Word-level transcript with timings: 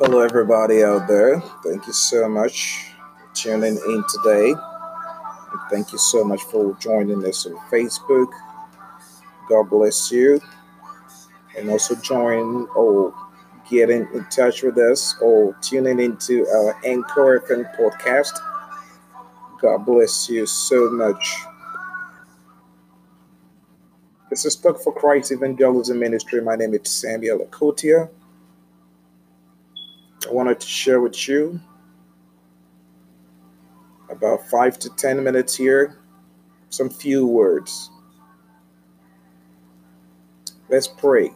Hello, 0.00 0.20
everybody 0.20 0.82
out 0.82 1.06
there. 1.06 1.40
Thank 1.64 1.86
you 1.86 1.92
so 1.92 2.28
much 2.28 2.86
for 3.18 3.34
tuning 3.34 3.76
in 3.76 4.04
today. 4.08 4.54
Thank 5.70 5.92
you 5.92 5.98
so 5.98 6.24
much 6.24 6.42
for 6.42 6.76
joining 6.80 7.24
us 7.24 7.46
on 7.46 7.56
Facebook. 7.70 8.32
God 9.48 9.70
bless 9.70 10.12
you. 10.12 10.40
And 11.56 11.70
also 11.70 11.94
join 11.96 12.68
or 12.76 13.14
getting 13.68 14.06
in 14.12 14.24
touch 14.26 14.62
with 14.62 14.76
us 14.78 15.16
or 15.20 15.56
tuning 15.60 16.00
into 16.00 16.46
our 16.48 16.76
Anchor 16.84 17.40
FM 17.40 17.74
podcast. 17.76 18.38
God 19.60 19.78
bless 19.84 20.28
you 20.28 20.46
so 20.46 20.90
much. 20.90 21.38
This 24.30 24.44
is 24.44 24.56
Talk 24.56 24.80
for 24.80 24.92
Christ 24.92 25.32
Evangelism 25.32 25.98
Ministry. 25.98 26.42
My 26.42 26.54
name 26.54 26.74
is 26.74 26.90
Samuel 26.90 27.38
Akotia. 27.40 28.10
I 30.28 30.32
wanted 30.32 30.60
to 30.60 30.66
share 30.66 31.00
with 31.00 31.26
you 31.26 31.58
about 34.10 34.46
five 34.48 34.78
to 34.80 34.90
ten 34.96 35.24
minutes 35.24 35.56
here, 35.56 35.96
some 36.68 36.90
few 36.90 37.26
words. 37.26 37.90
Let's 40.68 40.88
pray. 40.88 41.32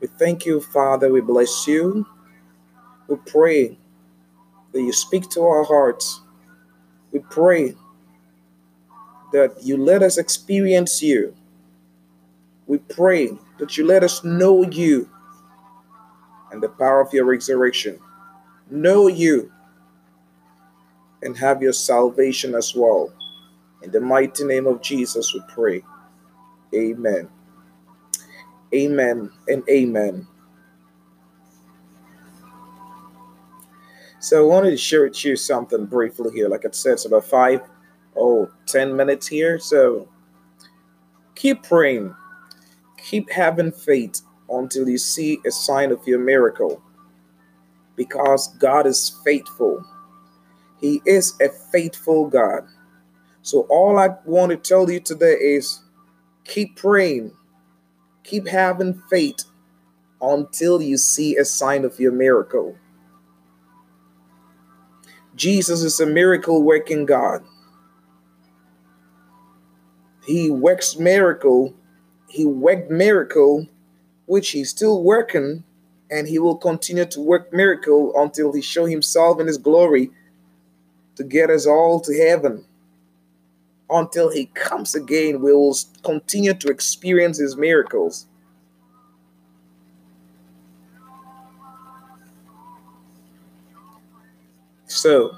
We 0.00 0.08
thank 0.18 0.46
you, 0.46 0.60
Father. 0.60 1.12
We 1.12 1.20
bless 1.20 1.66
you. 1.66 2.06
We 3.08 3.16
pray 3.26 3.78
that 4.72 4.80
you 4.80 4.92
speak 4.92 5.28
to 5.30 5.42
our 5.42 5.64
hearts. 5.64 6.20
We 7.12 7.20
pray 7.20 7.74
that 9.32 9.62
you 9.62 9.76
let 9.76 10.02
us 10.02 10.18
experience 10.18 11.02
you. 11.02 11.34
We 12.66 12.78
pray 12.78 13.30
that 13.58 13.76
you 13.76 13.86
let 13.86 14.02
us 14.02 14.24
know 14.24 14.64
you 14.64 15.08
and 16.50 16.62
the 16.62 16.68
power 16.68 17.00
of 17.00 17.12
your 17.12 17.24
resurrection. 17.24 17.98
Know 18.70 19.08
you 19.08 19.52
and 21.22 21.36
have 21.36 21.62
your 21.62 21.72
salvation 21.72 22.54
as 22.54 22.74
well. 22.74 23.12
In 23.82 23.90
the 23.90 24.00
mighty 24.00 24.44
name 24.44 24.66
of 24.66 24.82
Jesus, 24.82 25.32
we 25.34 25.42
pray. 25.48 25.82
Amen. 26.74 27.28
Amen 28.74 29.30
and 29.48 29.62
amen. 29.68 30.26
So 34.20 34.42
I 34.42 34.46
wanted 34.46 34.70
to 34.70 34.76
share 34.76 35.04
with 35.04 35.24
you 35.24 35.36
something 35.36 35.86
briefly 35.86 36.32
here. 36.32 36.48
Like 36.48 36.64
I 36.64 36.70
said, 36.72 36.94
it's 36.94 37.04
about 37.04 37.24
five, 37.24 37.60
oh, 38.16 38.50
ten 38.66 38.96
minutes 38.96 39.26
here. 39.26 39.58
So 39.58 40.08
keep 41.34 41.62
praying, 41.62 42.14
keep 42.98 43.30
having 43.30 43.70
faith, 43.72 44.22
until 44.48 44.88
you 44.88 44.98
see 44.98 45.38
a 45.46 45.50
sign 45.50 45.90
of 45.92 46.06
your 46.06 46.18
miracle. 46.18 46.82
Because 47.96 48.48
God 48.58 48.86
is 48.86 49.20
faithful. 49.24 49.84
He 50.80 51.00
is 51.06 51.34
a 51.40 51.48
faithful 51.72 52.28
God. 52.28 52.64
So, 53.42 53.60
all 53.70 53.98
I 53.98 54.10
want 54.24 54.50
to 54.50 54.56
tell 54.56 54.90
you 54.90 55.00
today 55.00 55.34
is 55.34 55.82
keep 56.44 56.76
praying, 56.76 57.32
keep 58.26 58.48
having 58.48 59.02
faith 59.08 59.44
until 60.20 60.82
you 60.82 60.96
see 60.96 61.36
a 61.36 61.44
sign 61.44 61.84
of 61.84 62.00
your 62.00 62.12
miracle. 62.12 62.76
Jesus 65.34 65.82
is 65.82 66.00
a 66.00 66.06
miracle 66.06 66.62
working 66.62 67.06
God. 67.06 67.42
He 70.24 70.50
works 70.50 70.98
miracle. 70.98 71.74
He 72.28 72.44
worked 72.44 72.90
miracle 72.90 73.66
which 74.26 74.50
he's 74.50 74.70
still 74.70 75.02
working, 75.02 75.64
and 76.10 76.28
he 76.28 76.38
will 76.38 76.56
continue 76.56 77.04
to 77.06 77.20
work 77.20 77.52
miracle 77.52 78.12
until 78.16 78.52
he 78.52 78.60
show 78.60 78.84
himself 78.84 79.40
in 79.40 79.46
his 79.46 79.58
glory 79.58 80.10
to 81.14 81.24
get 81.24 81.48
us 81.48 81.66
all 81.66 82.00
to 82.00 82.14
heaven. 82.14 82.64
Until 83.88 84.30
he 84.30 84.46
comes 84.46 84.94
again, 84.94 85.40
we 85.42 85.52
will 85.52 85.76
continue 86.02 86.54
to 86.54 86.68
experience 86.68 87.38
his 87.38 87.56
miracles. 87.56 88.26
So, 94.86 95.36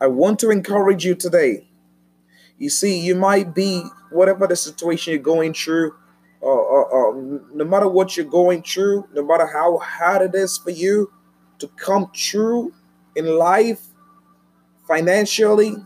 I 0.00 0.06
want 0.08 0.38
to 0.40 0.50
encourage 0.50 1.04
you 1.04 1.14
today. 1.14 1.66
You 2.58 2.70
see, 2.70 3.00
you 3.00 3.14
might 3.16 3.54
be 3.54 3.84
whatever 4.10 4.46
the 4.46 4.56
situation 4.56 5.12
you're 5.12 5.22
going 5.22 5.54
through, 5.54 5.94
uh, 6.42 6.46
uh, 6.46 6.82
uh, 6.82 7.12
no 7.54 7.64
matter 7.64 7.88
what 7.88 8.16
you're 8.16 8.26
going 8.26 8.62
through, 8.62 9.08
no 9.14 9.24
matter 9.24 9.46
how 9.46 9.78
hard 9.78 10.22
it 10.22 10.34
is 10.34 10.58
for 10.58 10.70
you 10.70 11.12
to 11.58 11.68
come 11.76 12.10
true 12.14 12.72
in 13.16 13.26
life, 13.38 13.86
financially, 14.86 15.76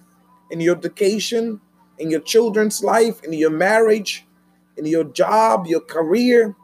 in 0.51 0.61
your 0.61 0.77
education, 0.77 1.61
in 1.99 2.11
your 2.11 2.21
children's 2.21 2.83
life, 2.83 3.23
in 3.25 3.33
your 3.33 3.51
marriage, 3.51 4.27
in 4.77 4.87
your 4.87 5.05
job, 5.05 5.67
your 5.67 5.81
career, 5.81 6.55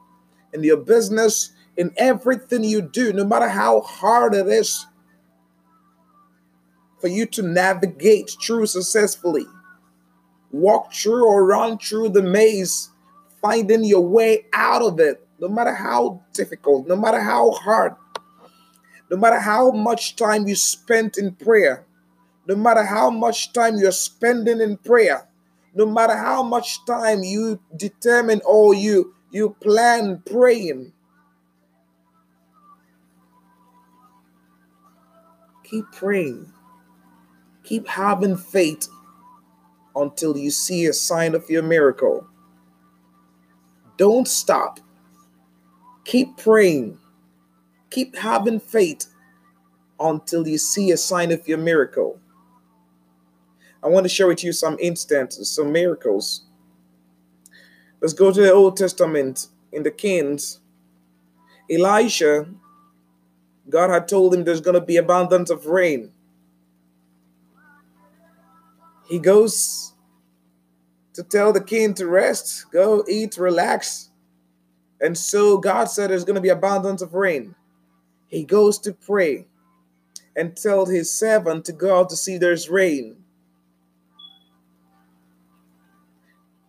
in 0.52 0.62
your 0.62 0.76
business, 0.76 1.52
in 1.76 1.92
everything 1.96 2.64
you 2.64 2.80
do, 2.80 3.12
no 3.12 3.24
matter 3.24 3.48
how 3.48 3.80
hard 3.80 4.34
it 4.34 4.46
is 4.46 4.86
for 7.00 7.08
you 7.08 7.26
to 7.26 7.42
navigate 7.42 8.34
through 8.42 8.66
successfully, 8.66 9.44
walk 10.52 10.92
through 10.92 11.26
or 11.26 11.44
run 11.44 11.76
through 11.78 12.08
the 12.08 12.22
maze 12.22 12.90
finding 13.42 13.84
your 13.84 14.00
way 14.00 14.46
out 14.54 14.80
of 14.80 14.98
it, 14.98 15.26
no 15.38 15.48
matter 15.48 15.74
how 15.74 16.22
difficult, 16.32 16.86
no 16.88 16.96
matter 16.96 17.20
how 17.20 17.50
hard, 17.50 17.94
no 19.10 19.18
matter 19.18 19.38
how 19.38 19.70
much 19.70 20.16
time 20.16 20.48
you 20.48 20.54
spent 20.54 21.18
in 21.18 21.34
prayer, 21.34 21.84
no 22.46 22.56
matter 22.56 22.84
how 22.84 23.10
much 23.10 23.52
time 23.52 23.76
you're 23.78 23.92
spending 23.92 24.60
in 24.60 24.76
prayer, 24.76 25.26
no 25.74 25.86
matter 25.86 26.16
how 26.16 26.42
much 26.42 26.84
time 26.86 27.22
you 27.22 27.60
determine 27.76 28.40
or 28.44 28.74
you 28.74 29.14
you 29.30 29.56
plan 29.60 30.22
praying. 30.30 30.92
Keep 35.64 35.90
praying. 35.92 36.52
Keep 37.64 37.88
having 37.88 38.36
faith 38.36 38.88
until 39.96 40.36
you 40.36 40.50
see 40.50 40.86
a 40.86 40.92
sign 40.92 41.34
of 41.34 41.48
your 41.50 41.62
miracle. 41.62 42.26
Don't 43.96 44.28
stop. 44.28 44.78
Keep 46.04 46.36
praying. 46.36 46.98
Keep 47.90 48.16
having 48.16 48.60
faith 48.60 49.06
until 49.98 50.46
you 50.46 50.58
see 50.58 50.90
a 50.90 50.96
sign 50.96 51.32
of 51.32 51.48
your 51.48 51.58
miracle. 51.58 52.20
I 53.84 53.88
want 53.88 54.04
to 54.04 54.08
share 54.08 54.26
with 54.26 54.42
you 54.42 54.52
some 54.52 54.78
instances, 54.80 55.50
some 55.50 55.70
miracles. 55.70 56.46
Let's 58.00 58.14
go 58.14 58.32
to 58.32 58.40
the 58.40 58.52
Old 58.52 58.78
Testament 58.78 59.48
in 59.72 59.82
the 59.82 59.90
Kings. 59.90 60.60
Elisha, 61.70 62.46
God 63.68 63.90
had 63.90 64.08
told 64.08 64.34
him 64.34 64.44
there's 64.44 64.62
going 64.62 64.74
to 64.74 64.80
be 64.80 64.96
abundance 64.96 65.50
of 65.50 65.66
rain. 65.66 66.12
He 69.06 69.18
goes 69.18 69.92
to 71.12 71.22
tell 71.22 71.52
the 71.52 71.62
king 71.62 71.92
to 71.94 72.06
rest, 72.06 72.70
go 72.72 73.04
eat, 73.06 73.36
relax. 73.36 74.10
And 75.00 75.16
so 75.16 75.58
God 75.58 75.84
said 75.84 76.08
there's 76.10 76.24
going 76.24 76.36
to 76.36 76.40
be 76.40 76.48
abundance 76.48 77.02
of 77.02 77.12
rain. 77.12 77.54
He 78.28 78.44
goes 78.44 78.78
to 78.80 78.92
pray 78.92 79.46
and 80.34 80.56
tell 80.56 80.86
his 80.86 81.12
servant 81.12 81.66
to 81.66 81.72
go 81.72 82.00
out 82.00 82.08
to 82.10 82.16
see 82.16 82.38
there's 82.38 82.70
rain. 82.70 83.23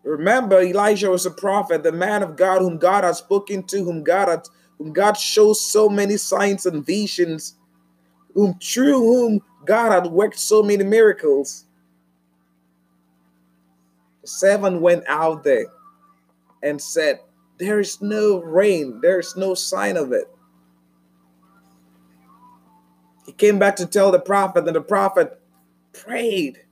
Remember, 0.06 0.62
Elijah 0.62 1.10
was 1.10 1.26
a 1.26 1.32
prophet, 1.32 1.82
the 1.82 1.92
man 1.92 2.22
of 2.22 2.38
God 2.38 2.62
whom 2.62 2.78
God 2.78 3.04
had 3.04 3.16
spoken 3.16 3.64
to, 3.64 3.84
whom 3.84 4.04
God 4.04 4.28
had, 4.30 4.48
whom 4.78 4.94
God 4.94 5.18
shows 5.18 5.60
so 5.60 5.90
many 5.90 6.16
signs 6.16 6.68
and 6.68 6.86
visions, 6.86 7.56
whom 8.36 8.54
through 8.60 9.00
whom 9.00 9.42
God 9.66 9.92
had 9.92 10.12
worked 10.12 10.38
so 10.38 10.62
many 10.62 10.84
miracles. 10.84 11.66
Seven 14.24 14.80
went 14.80 15.04
out 15.08 15.44
there 15.44 15.66
and 16.62 16.80
said, 16.80 17.22
There 17.58 17.80
is 17.80 18.00
no 18.00 18.42
rain, 18.42 19.02
there 19.02 19.20
is 19.20 19.36
no 19.36 19.56
sign 19.56 19.98
of 19.98 20.12
it. 20.12 20.30
He 23.26 23.32
came 23.32 23.58
back 23.58 23.76
to 23.78 23.88
tell 23.88 24.12
the 24.12 24.20
prophet, 24.20 24.68
and 24.68 24.76
the 24.76 24.82
prophet 24.82 25.42
prayed. 25.94 26.65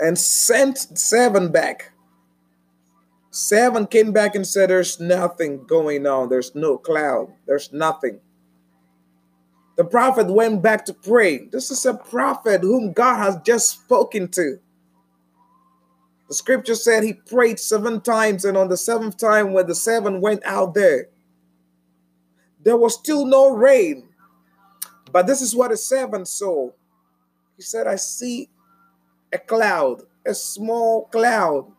And 0.00 0.18
sent 0.18 0.78
seven 0.98 1.52
back. 1.52 1.92
Seven 3.30 3.86
came 3.86 4.12
back 4.12 4.34
and 4.34 4.46
said, 4.46 4.70
There's 4.70 4.98
nothing 4.98 5.64
going 5.66 6.06
on. 6.06 6.28
There's 6.28 6.54
no 6.54 6.78
cloud. 6.78 7.32
There's 7.46 7.72
nothing. 7.72 8.20
The 9.76 9.84
prophet 9.84 10.26
went 10.28 10.62
back 10.62 10.84
to 10.86 10.94
pray. 10.94 11.46
This 11.46 11.70
is 11.70 11.86
a 11.86 11.94
prophet 11.94 12.62
whom 12.62 12.92
God 12.92 13.18
has 13.18 13.36
just 13.44 13.70
spoken 13.70 14.28
to. 14.28 14.58
The 16.28 16.34
scripture 16.34 16.74
said 16.74 17.02
he 17.02 17.14
prayed 17.14 17.58
seven 17.58 18.00
times, 18.00 18.44
and 18.44 18.56
on 18.56 18.68
the 18.68 18.76
seventh 18.76 19.16
time, 19.16 19.52
when 19.52 19.66
the 19.66 19.74
seven 19.74 20.20
went 20.20 20.44
out 20.44 20.74
there, 20.74 21.08
there 22.62 22.76
was 22.76 22.94
still 22.94 23.24
no 23.24 23.50
rain. 23.50 24.08
But 25.12 25.26
this 25.26 25.40
is 25.40 25.56
what 25.56 25.70
the 25.70 25.76
seven 25.76 26.26
saw. 26.26 26.70
He 27.56 27.62
said, 27.62 27.86
I 27.86 27.96
see 27.96 28.48
a 29.32 29.38
cloud, 29.38 30.02
a 30.26 30.34
small 30.34 31.06
cloud, 31.06 31.70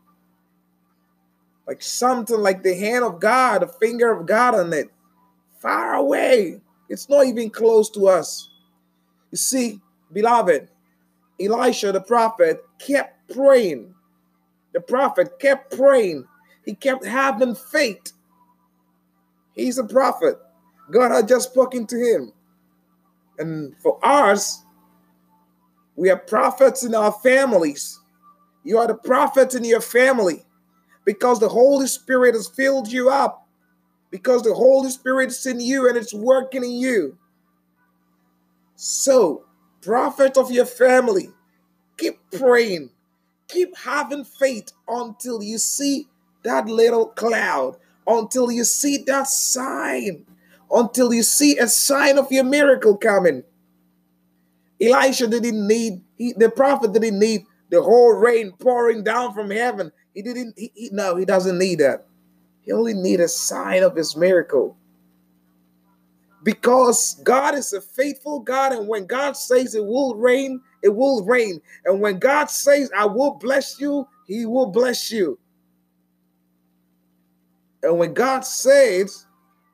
like 1.68 1.82
something 1.82 2.40
like 2.40 2.64
the 2.64 2.76
hand 2.76 3.04
of 3.04 3.20
God, 3.20 3.62
the 3.62 3.68
finger 3.68 4.12
of 4.12 4.26
God 4.26 4.56
on 4.56 4.74
it, 4.74 4.90
far 5.60 5.96
away. 5.96 6.62
It's 6.90 7.08
not 7.08 7.26
even 7.26 7.50
close 7.50 7.90
to 7.92 8.08
us. 8.08 8.50
You 9.32 9.38
see, 9.38 9.80
beloved, 10.12 10.68
Elisha 11.40 11.92
the 11.92 12.02
prophet 12.02 12.64
kept 12.80 13.34
praying. 13.34 13.94
The 14.74 14.82
prophet 14.82 15.40
kept 15.40 15.76
praying. 15.76 16.26
He 16.66 16.74
kept 16.74 17.06
having 17.06 17.56
faith. 17.56 18.14
He's 19.54 19.78
a 19.78 19.84
prophet. 19.84 20.38
God 20.92 21.12
had 21.12 21.28
just 21.28 21.52
spoken 21.52 21.88
to 21.88 21.96
him. 21.96 22.34
And 23.38 23.76
for 23.82 23.98
us, 24.06 24.64
we 25.96 26.10
are 26.10 26.18
prophets 26.18 26.84
in 26.84 26.96
our 26.96 27.12
families. 27.12 28.00
You 28.64 28.78
are 28.78 28.88
the 28.88 28.96
prophet 28.96 29.56
in 29.56 29.64
your 29.64 29.82
family 29.82 30.44
because 31.06 31.40
the 31.40 31.50
Holy 31.50 31.88
Spirit 31.88 32.36
has 32.36 32.48
filled 32.48 32.92
you 32.92 33.10
up, 33.10 33.48
because 34.12 34.44
the 34.44 34.54
Holy 34.54 34.90
Spirit 34.92 35.30
is 35.30 35.46
in 35.46 35.60
you 35.60 35.88
and 35.88 35.98
it's 35.98 36.14
working 36.14 36.64
in 36.64 36.72
you. 36.74 37.18
So, 38.76 39.46
prophet 39.82 40.38
of 40.38 40.52
your 40.52 40.66
family, 40.66 41.30
keep 41.98 42.20
praying, 42.32 42.90
keep 43.48 43.76
having 43.78 44.24
faith 44.24 44.72
until 44.88 45.42
you 45.42 45.58
see 45.58 46.08
that 46.44 46.66
little 46.66 47.08
cloud, 47.08 47.78
until 48.08 48.52
you 48.52 48.64
see 48.64 48.98
that 49.08 49.28
sign, 49.28 50.26
until 50.72 51.14
you 51.14 51.24
see 51.24 51.58
a 51.58 51.68
sign 51.68 52.18
of 52.18 52.32
your 52.32 52.44
miracle 52.44 52.98
coming. 52.98 53.44
Elisha 54.82 55.28
didn't 55.28 55.68
need, 55.68 56.02
he, 56.18 56.34
the 56.34 56.50
prophet 56.50 56.94
didn't 56.94 57.20
need 57.20 57.46
the 57.70 57.82
whole 57.82 58.14
rain 58.14 58.52
pouring 58.60 59.04
down 59.04 59.34
from 59.34 59.52
heaven. 59.52 59.92
He 60.14 60.22
didn't, 60.22 60.56
he, 60.58 60.72
he, 60.76 60.90
no, 60.92 61.16
he 61.16 61.26
doesn't 61.26 61.58
need 61.58 61.80
that. 61.80 62.08
He 62.62 62.72
only 62.72 62.94
need 62.94 63.20
a 63.20 63.28
sign 63.28 63.84
of 63.84 63.96
his 63.96 64.16
miracle. 64.16 64.78
Because 66.44 67.22
God 67.24 67.54
is 67.54 67.72
a 67.72 67.82
faithful 67.82 68.40
God, 68.40 68.72
and 68.72 68.88
when 68.88 69.06
God 69.06 69.38
says 69.38 69.76
it 69.76 69.86
will 69.86 70.16
rain, 70.16 70.60
it 70.82 70.90
will 70.90 71.24
rain. 71.24 71.62
And 71.86 72.02
when 72.02 72.18
God 72.18 72.50
says, 72.50 72.90
I 72.98 73.06
will 73.06 73.36
bless 73.36 73.80
you, 73.80 74.08
he 74.26 74.46
will 74.46 74.68
bless 74.68 75.12
you. 75.12 75.38
And 77.84 78.00
when 78.00 78.14
God 78.14 78.42
says, 78.42 79.26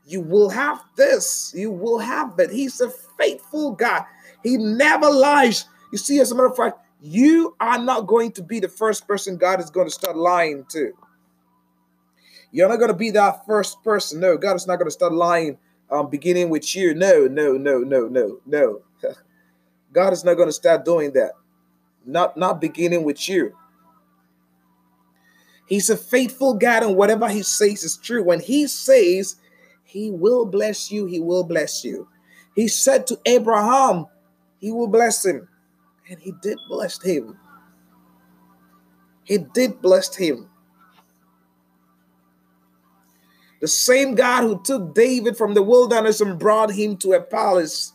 you 0.06 0.21
will 0.21 0.50
have 0.50 0.81
this, 0.95 1.53
you 1.56 1.71
will 1.71 2.00
have 2.00 2.38
that. 2.38 2.51
He's 2.51 2.80
a 2.81 2.89
faithful 3.18 3.71
God. 3.74 4.03
He 4.47 4.57
never 4.57 5.09
lies. 5.09 5.65
You 5.91 5.97
see, 5.97 6.19
as 6.19 6.31
a 6.31 6.35
matter 6.35 6.47
of 6.47 6.55
fact, 6.55 6.79
you 7.01 7.55
are 7.59 7.77
not 7.77 8.07
going 8.07 8.31
to 8.33 8.44
be 8.44 8.61
the 8.61 8.69
first 8.69 9.05
person 9.05 9.38
God 9.38 9.59
is 9.59 9.69
going 9.69 9.88
to 9.88 9.94
start 9.94 10.15
lying 10.15 10.65
to. 10.69 10.94
You're 12.51 12.69
not 12.69 12.77
going 12.77 12.91
to 12.91 12.97
be 12.97 13.11
that 13.11 13.45
first 13.45 13.83
person. 13.83 14.21
No, 14.21 14.38
God 14.38 14.55
is 14.55 14.65
not 14.65 14.77
going 14.77 14.88
to 14.88 14.91
start 14.91 15.11
lying 15.11 15.57
um, 15.91 16.09
beginning 16.09 16.49
with 16.49 16.75
you. 16.75 16.94
No, 16.94 17.27
no, 17.27 17.53
no, 17.53 17.79
no, 17.79 18.07
no, 18.07 18.39
no. 18.45 18.81
God 19.91 20.13
is 20.13 20.23
not 20.23 20.35
going 20.35 20.47
to 20.47 20.53
start 20.53 20.85
doing 20.85 21.11
that. 21.13 21.33
Not, 22.05 22.38
not 22.38 22.61
beginning 22.61 23.03
with 23.03 23.27
you. 23.27 23.53
He's 25.67 25.89
a 25.89 25.97
faithful 25.97 26.53
God, 26.53 26.83
and 26.83 26.95
whatever 26.95 27.27
He 27.27 27.43
says 27.43 27.83
is 27.83 27.97
true. 27.97 28.23
When 28.23 28.39
He 28.39 28.67
says 28.67 29.35
He 29.83 30.09
will 30.09 30.45
bless 30.45 30.89
you, 30.89 31.05
He 31.05 31.19
will 31.19 31.43
bless 31.43 31.83
you. 31.83 32.07
He 32.55 32.69
said 32.69 33.05
to 33.07 33.19
Abraham, 33.25 34.07
He 34.59 34.71
will 34.71 34.88
bless 34.88 35.25
him. 35.25 35.48
And 36.09 36.19
He 36.19 36.33
did 36.42 36.57
bless 36.69 37.01
him. 37.01 37.38
He 39.24 39.38
did 39.38 39.81
bless 39.81 40.15
him. 40.15 40.50
The 43.59 43.68
same 43.68 44.15
God 44.15 44.44
who 44.44 44.62
took 44.63 44.94
David 44.94 45.36
from 45.36 45.54
the 45.54 45.63
wilderness 45.63 46.21
and 46.21 46.39
brought 46.39 46.71
him 46.71 46.95
to 46.98 47.13
a 47.13 47.21
palace 47.21 47.92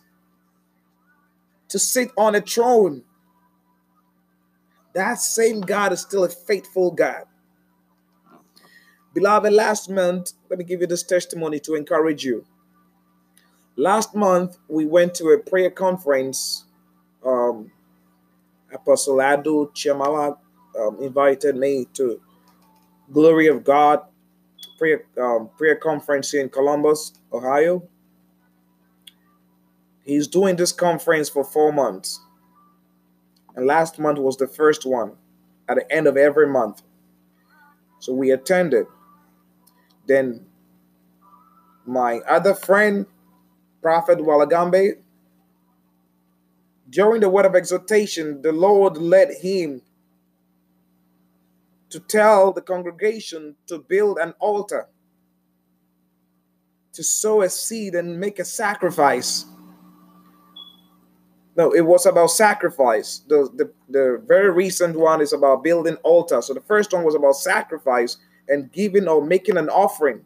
to 1.68 1.78
sit 1.78 2.10
on 2.18 2.34
a 2.34 2.40
throne. 2.40 3.02
That 4.94 5.20
same 5.20 5.60
God 5.62 5.92
is 5.92 6.00
still 6.00 6.24
a 6.24 6.28
faithful 6.28 6.90
God. 6.90 7.24
Beloved, 9.14 9.52
last 9.52 9.88
month, 9.88 10.32
let 10.50 10.58
me 10.58 10.64
give 10.64 10.80
you 10.80 10.86
this 10.86 11.02
testimony 11.02 11.60
to 11.60 11.74
encourage 11.74 12.24
you. 12.24 12.44
Last 13.76 14.14
month, 14.14 14.58
we 14.68 14.84
went 14.86 15.14
to 15.16 15.28
a 15.28 15.38
prayer 15.38 15.70
conference. 15.70 16.64
Um, 17.24 17.70
Apostle 18.72 19.16
Adu 19.16 19.72
Chiamala 19.74 20.36
um, 20.78 20.98
invited 21.00 21.56
me 21.56 21.86
to 21.94 22.20
Glory 23.12 23.46
of 23.48 23.64
God 23.64 24.02
prayer 24.78 25.04
um, 25.20 25.48
prayer 25.56 25.76
conference 25.76 26.34
in 26.34 26.48
Columbus, 26.48 27.12
Ohio. 27.32 27.88
He's 30.04 30.26
doing 30.26 30.56
this 30.56 30.72
conference 30.72 31.28
for 31.28 31.44
four 31.44 31.72
months. 31.72 32.20
And 33.54 33.66
last 33.66 33.98
month 33.98 34.18
was 34.18 34.36
the 34.36 34.48
first 34.48 34.84
one 34.84 35.12
at 35.68 35.76
the 35.76 35.92
end 35.92 36.08
of 36.08 36.16
every 36.16 36.48
month. 36.48 36.82
So 38.00 38.12
we 38.12 38.32
attended. 38.32 38.86
Then 40.08 40.46
my 41.86 42.18
other 42.28 42.54
friend, 42.54 43.06
Prophet 43.82 44.18
Walagambe, 44.18 44.98
during 46.88 47.20
the 47.20 47.28
word 47.28 47.46
of 47.46 47.56
exhortation, 47.56 48.40
the 48.40 48.52
Lord 48.52 48.96
led 48.96 49.32
him 49.40 49.82
to 51.90 51.98
tell 51.98 52.52
the 52.52 52.62
congregation 52.62 53.56
to 53.66 53.78
build 53.78 54.18
an 54.18 54.34
altar, 54.38 54.86
to 56.92 57.02
sow 57.02 57.42
a 57.42 57.50
seed 57.50 57.94
and 57.94 58.20
make 58.20 58.38
a 58.38 58.44
sacrifice. 58.44 59.46
No, 61.56 61.72
it 61.72 61.82
was 61.82 62.06
about 62.06 62.30
sacrifice. 62.30 63.22
The, 63.28 63.50
the, 63.54 63.72
the 63.88 64.22
very 64.26 64.50
recent 64.50 64.98
one 64.98 65.20
is 65.20 65.32
about 65.32 65.64
building 65.64 65.96
altar. 65.96 66.40
So 66.40 66.54
the 66.54 66.62
first 66.62 66.92
one 66.92 67.04
was 67.04 67.14
about 67.14 67.36
sacrifice 67.36 68.16
and 68.48 68.72
giving 68.72 69.08
or 69.08 69.22
making 69.22 69.58
an 69.58 69.68
offering. 69.68 70.24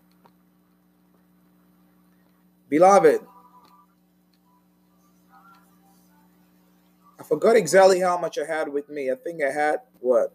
Beloved, 2.69 3.21
forgot 7.29 7.57
exactly 7.57 8.01
how 8.01 8.19
much 8.19 8.39
I 8.39 8.45
had 8.45 8.73
with 8.73 8.89
me. 8.89 9.11
I 9.11 9.15
think 9.17 9.43
I 9.43 9.51
had 9.51 9.81
what 10.01 10.33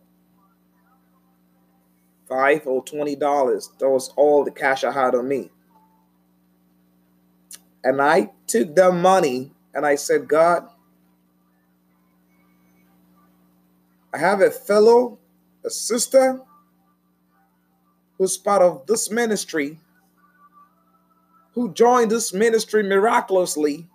five 2.28 2.66
or 2.66 2.84
twenty 2.84 3.16
dollars. 3.16 3.70
That 3.80 3.90
was 3.90 4.10
all 4.16 4.44
the 4.44 4.52
cash 4.52 4.84
I 4.84 4.92
had 4.92 5.16
on 5.16 5.28
me. 5.28 5.52
And 7.84 8.02
I 8.02 8.32
took 8.48 8.76
the 8.76 8.92
money 8.92 9.52
and 9.74 9.86
I 9.86 9.96
said, 9.96 10.28
God, 10.28 10.68
I 14.14 14.18
have 14.18 14.42
a 14.42 14.52
fellow, 14.52 15.20
a 15.66 15.70
sister 15.70 16.42
who's 18.18 18.38
part 18.38 18.62
of 18.62 18.86
this 18.86 19.10
ministry, 19.10 19.80
who 21.54 21.74
joined 21.74 22.12
this 22.12 22.34
ministry 22.34 22.84
miraculously. 22.84 23.88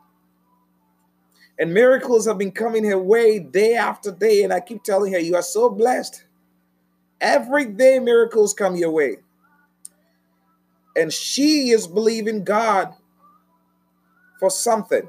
And 1.59 1.73
miracles 1.73 2.27
have 2.27 2.39
been 2.39 2.53
coming 2.53 2.85
her 2.85 2.99
way 2.99 3.39
day 3.39 3.75
after 3.75 4.13
day. 4.13 4.43
And 4.43 4.53
I 4.53 4.61
keep 4.61 4.83
telling 4.83 5.13
her, 5.13 5.19
You 5.19 5.37
are 5.37 5.43
so 5.43 5.71
blessed. 5.71 6.25
Every 7.21 7.65
day, 7.65 7.99
miracles 7.99 8.53
come 8.53 8.77
your 8.77 8.91
way. 8.91 9.19
And 10.95 11.13
she 11.13 11.71
is 11.71 11.87
believing 11.87 12.45
God 12.45 12.95
for 14.39 14.51
something. 14.51 15.09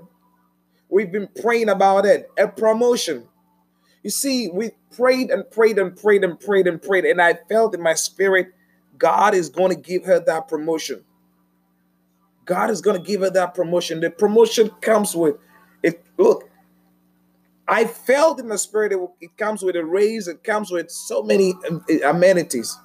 We've 0.90 1.12
been 1.12 1.28
praying 1.42 1.70
about 1.70 2.06
it, 2.06 2.30
a 2.38 2.48
promotion. 2.48 3.28
You 4.04 4.10
see, 4.10 4.48
we 4.48 4.72
prayed 4.96 5.32
and 5.32 5.50
prayed 5.50 5.78
and 5.78 5.96
prayed 5.96 6.24
and 6.24 6.40
prayed 6.40 6.68
and 6.68 6.82
prayed, 6.82 7.06
and 7.06 7.22
I 7.22 7.34
felt 7.50 7.76
in 7.76 7.82
my 7.82 7.94
spirit, 7.94 8.54
God 8.98 9.34
is 9.34 9.50
going 9.50 9.70
to 9.70 9.82
give 9.82 10.06
her 10.06 10.20
that 10.22 10.48
promotion. 10.48 11.04
God 12.46 12.70
is 12.70 12.80
going 12.80 12.98
to 12.98 13.06
give 13.06 13.22
her 13.22 13.30
that 13.32 13.54
promotion. 13.54 14.00
The 14.00 14.10
promotion 14.10 14.70
comes 14.82 15.14
with 15.14 15.36
it. 15.84 16.04
Look, 16.18 16.50
I 17.68 17.86
felt 17.86 18.40
in 18.40 18.48
the 18.48 18.58
spirit 18.58 18.94
it, 18.94 19.00
it 19.20 19.38
comes 19.38 19.62
with 19.62 19.76
a 19.76 19.84
raise, 19.84 20.28
it 20.28 20.44
comes 20.44 20.72
with 20.72 20.90
so 20.90 21.22
many 21.22 21.54
um, 21.70 21.84
amenities. 22.06 22.78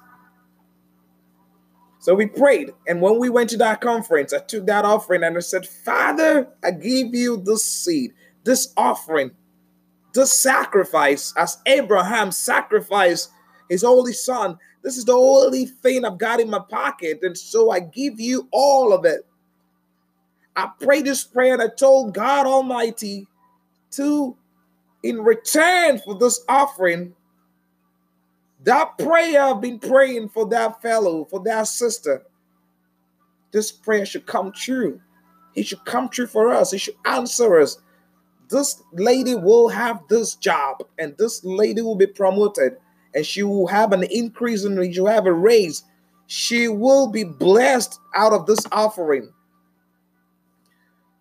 So 1.99 2.13
we 2.13 2.25
prayed. 2.25 2.71
And 2.85 3.01
when 3.01 3.17
we 3.17 3.29
went 3.29 3.49
to 3.51 3.57
that 3.57 3.79
conference, 3.79 4.33
I 4.33 4.39
took 4.39 4.65
that 4.65 4.83
offering 4.83 5.23
and 5.23 5.37
I 5.37 5.39
said, 5.39 5.65
Father, 5.65 6.49
I 6.61 6.71
give 6.71 7.15
you 7.15 7.37
this 7.37 7.63
seed, 7.63 8.11
this 8.43 8.73
offering, 8.75 9.31
this 10.13 10.33
sacrifice, 10.33 11.33
as 11.37 11.59
Abraham 11.65 12.33
sacrificed 12.33 13.31
his 13.69 13.85
only 13.85 14.11
son. 14.11 14.57
This 14.83 14.97
is 14.97 15.05
the 15.05 15.13
only 15.13 15.65
thing 15.65 16.03
I've 16.03 16.17
got 16.17 16.41
in 16.41 16.49
my 16.49 16.59
pocket. 16.59 17.19
And 17.21 17.37
so 17.37 17.71
I 17.71 17.79
give 17.79 18.19
you 18.19 18.49
all 18.51 18.91
of 18.91 19.05
it. 19.05 19.25
I 20.55 20.69
prayed 20.79 21.05
this 21.05 21.23
prayer 21.23 21.53
and 21.53 21.61
I 21.61 21.67
told 21.67 22.13
God 22.13 22.45
Almighty 22.45 23.27
to, 23.91 24.35
in 25.01 25.21
return 25.21 25.99
for 25.99 26.15
this 26.15 26.43
offering, 26.47 27.15
that 28.63 28.97
prayer 28.97 29.41
I've 29.41 29.61
been 29.61 29.79
praying 29.79 30.29
for 30.29 30.47
that 30.49 30.81
fellow, 30.81 31.25
for 31.25 31.43
that 31.43 31.67
sister, 31.67 32.23
this 33.51 33.71
prayer 33.71 34.05
should 34.05 34.25
come 34.25 34.51
true. 34.51 35.01
He 35.53 35.63
should 35.63 35.85
come 35.85 36.09
true 36.09 36.27
for 36.27 36.51
us. 36.51 36.71
He 36.71 36.77
should 36.77 36.95
answer 37.05 37.59
us. 37.59 37.77
This 38.49 38.81
lady 38.93 39.35
will 39.35 39.69
have 39.69 40.01
this 40.09 40.35
job, 40.35 40.83
and 40.97 41.15
this 41.17 41.43
lady 41.43 41.81
will 41.81 41.95
be 41.95 42.07
promoted, 42.07 42.77
and 43.13 43.25
she 43.25 43.43
will 43.43 43.67
have 43.67 43.91
an 43.93 44.03
increase 44.03 44.65
in 44.65 44.91
she 44.91 44.99
will 44.99 45.07
have 45.09 45.25
a 45.25 45.33
raise. 45.33 45.83
She 46.27 46.67
will 46.67 47.07
be 47.07 47.23
blessed 47.23 47.99
out 48.15 48.33
of 48.33 48.45
this 48.45 48.65
offering. 48.71 49.31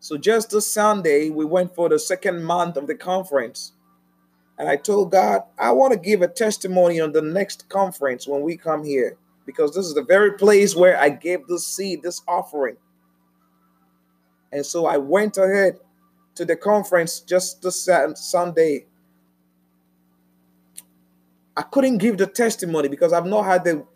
So 0.02 0.16
just 0.16 0.50
this 0.50 0.66
Sunday, 0.66 1.30
we 1.30 1.44
went 1.44 1.76
for 1.76 1.88
the 1.88 1.96
second 1.96 2.42
month 2.42 2.76
of 2.76 2.88
the 2.88 2.94
conference. 2.96 3.72
And 4.58 4.68
I 4.68 4.74
told 4.74 5.12
God, 5.12 5.42
I 5.56 5.70
want 5.70 5.92
to 5.92 5.98
give 5.98 6.22
a 6.22 6.28
testimony 6.28 7.00
on 7.00 7.12
the 7.12 7.22
next 7.22 7.68
conference 7.68 8.26
when 8.26 8.42
we 8.42 8.56
come 8.56 8.82
here, 8.82 9.16
because 9.46 9.76
this 9.76 9.86
is 9.86 9.94
the 9.94 10.02
very 10.02 10.32
place 10.32 10.74
where 10.74 11.00
I 11.00 11.08
gave 11.08 11.46
this 11.46 11.64
seed, 11.64 12.02
this 12.02 12.20
offering. 12.26 12.78
And 14.50 14.66
so 14.66 14.86
I 14.86 14.96
went 14.96 15.36
ahead 15.36 15.78
to 16.34 16.44
the 16.44 16.56
conference 16.56 17.20
just 17.20 17.62
this 17.62 17.88
Sunday. 18.16 18.86
I 21.56 21.62
couldn't 21.62 21.98
give 21.98 22.18
the 22.18 22.26
testimony 22.26 22.88
because 22.88 23.12
I've 23.12 23.24
not 23.24 23.44
had 23.44 23.62
the 23.62 23.86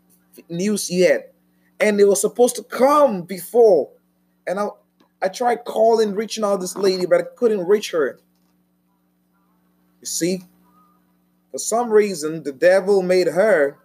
news 0.48 0.88
yet. 0.88 1.34
And 1.80 2.00
it 2.00 2.06
was 2.06 2.20
supposed 2.20 2.54
to 2.56 2.62
come 2.62 3.22
before. 3.22 3.90
And 4.46 4.60
I, 4.60 4.68
I 5.22 5.28
tried 5.28 5.64
calling, 5.64 6.14
reaching 6.14 6.44
out 6.44 6.60
this 6.60 6.76
lady, 6.76 7.06
but 7.06 7.20
I 7.20 7.24
couldn't 7.36 7.66
reach 7.66 7.90
her. 7.92 8.18
You 10.00 10.06
see, 10.06 10.42
for 11.50 11.58
some 11.58 11.90
reason, 11.90 12.42
the 12.42 12.52
devil 12.52 13.02
made 13.02 13.28
her 13.28 13.78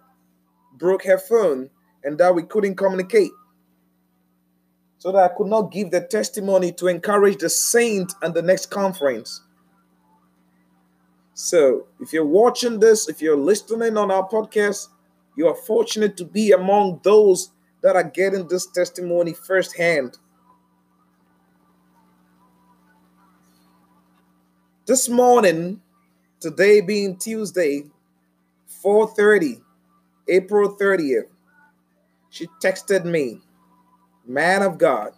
broke 0.74 1.04
her 1.04 1.18
phone 1.18 1.70
and 2.04 2.18
that 2.18 2.34
we 2.34 2.42
couldn't 2.42 2.76
communicate. 2.76 3.30
So 4.98 5.10
that 5.12 5.30
I 5.30 5.34
could 5.34 5.48
not 5.48 5.72
give 5.72 5.90
the 5.90 6.00
testimony 6.00 6.72
to 6.72 6.86
encourage 6.86 7.38
the 7.38 7.50
saint 7.50 8.12
at 8.22 8.34
the 8.34 8.42
next 8.42 8.66
conference. 8.66 9.42
So, 11.34 11.86
if 11.98 12.12
you're 12.12 12.26
watching 12.26 12.78
this, 12.78 13.08
if 13.08 13.22
you're 13.22 13.36
listening 13.36 13.96
on 13.96 14.10
our 14.10 14.28
podcast, 14.28 14.88
you 15.36 15.48
are 15.48 15.54
fortunate 15.54 16.16
to 16.18 16.24
be 16.24 16.52
among 16.52 17.00
those 17.02 17.50
that 17.82 17.96
are 17.96 18.04
getting 18.04 18.46
this 18.48 18.66
testimony 18.66 19.32
firsthand. 19.32 20.18
This 24.84 25.08
morning, 25.08 25.80
Today 26.40 26.80
being 26.80 27.16
Tuesday, 27.16 27.84
4:30, 28.66 29.62
April 30.26 30.76
30th. 30.76 31.28
She 32.30 32.48
texted 32.60 33.04
me, 33.04 33.42
"Man 34.26 34.60
of 34.60 34.78
God, 34.78 35.12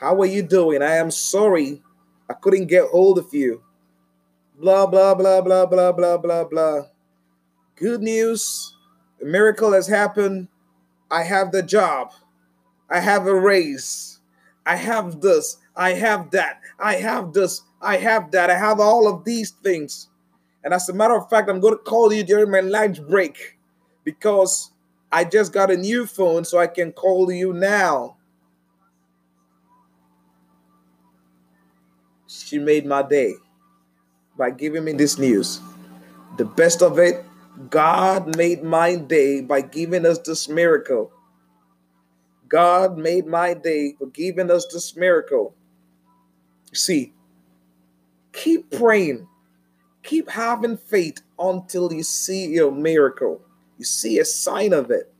how 0.00 0.18
are 0.22 0.24
you 0.24 0.40
doing? 0.42 0.80
I 0.80 0.96
am 0.96 1.10
sorry 1.10 1.82
I 2.30 2.32
couldn't 2.32 2.68
get 2.68 2.88
hold 2.88 3.18
of 3.18 3.34
you." 3.34 3.60
Blah 4.58 4.86
blah 4.86 5.14
blah 5.14 5.42
blah 5.42 5.66
blah 5.66 5.92
blah 5.92 6.16
blah 6.16 6.44
blah. 6.44 6.86
Good 7.76 8.00
news. 8.00 8.74
A 9.20 9.26
miracle 9.26 9.72
has 9.72 9.88
happened. 9.88 10.48
I 11.10 11.24
have 11.24 11.52
the 11.52 11.62
job. 11.62 12.12
I 12.88 13.00
have 13.00 13.26
a 13.26 13.38
raise. 13.38 14.17
I 14.68 14.76
have 14.76 15.22
this. 15.22 15.56
I 15.74 15.94
have 15.94 16.30
that. 16.32 16.60
I 16.78 16.96
have 16.96 17.32
this. 17.32 17.62
I 17.80 17.96
have 17.96 18.32
that. 18.32 18.50
I 18.50 18.58
have 18.58 18.80
all 18.80 19.08
of 19.08 19.24
these 19.24 19.50
things. 19.50 20.08
And 20.62 20.74
as 20.74 20.90
a 20.90 20.92
matter 20.92 21.16
of 21.16 21.30
fact, 21.30 21.48
I'm 21.48 21.58
going 21.58 21.72
to 21.72 21.82
call 21.82 22.12
you 22.12 22.22
during 22.22 22.50
my 22.50 22.60
lunch 22.60 23.00
break 23.00 23.56
because 24.04 24.70
I 25.10 25.24
just 25.24 25.54
got 25.54 25.70
a 25.70 25.76
new 25.76 26.04
phone, 26.04 26.44
so 26.44 26.58
I 26.58 26.66
can 26.66 26.92
call 26.92 27.32
you 27.32 27.54
now. 27.54 28.18
She 32.26 32.58
made 32.58 32.84
my 32.84 33.02
day 33.02 33.36
by 34.36 34.50
giving 34.50 34.84
me 34.84 34.92
this 34.92 35.16
news. 35.18 35.60
The 36.36 36.44
best 36.44 36.82
of 36.82 36.98
it, 36.98 37.24
God 37.70 38.36
made 38.36 38.62
my 38.62 38.96
day 38.96 39.40
by 39.40 39.62
giving 39.62 40.04
us 40.04 40.18
this 40.18 40.46
miracle. 40.46 41.10
God 42.48 42.96
made 42.96 43.26
my 43.26 43.54
day 43.54 43.94
for 43.98 44.06
giving 44.06 44.50
us 44.50 44.66
this 44.72 44.96
miracle. 44.96 45.54
See, 46.72 47.12
keep 48.32 48.70
praying, 48.70 49.26
keep 50.02 50.30
having 50.30 50.76
faith 50.76 51.20
until 51.38 51.92
you 51.92 52.02
see 52.02 52.46
your 52.46 52.72
miracle. 52.72 53.40
You 53.78 53.84
see 53.84 54.18
a 54.18 54.24
sign 54.24 54.72
of 54.72 54.90
it. 54.90 55.12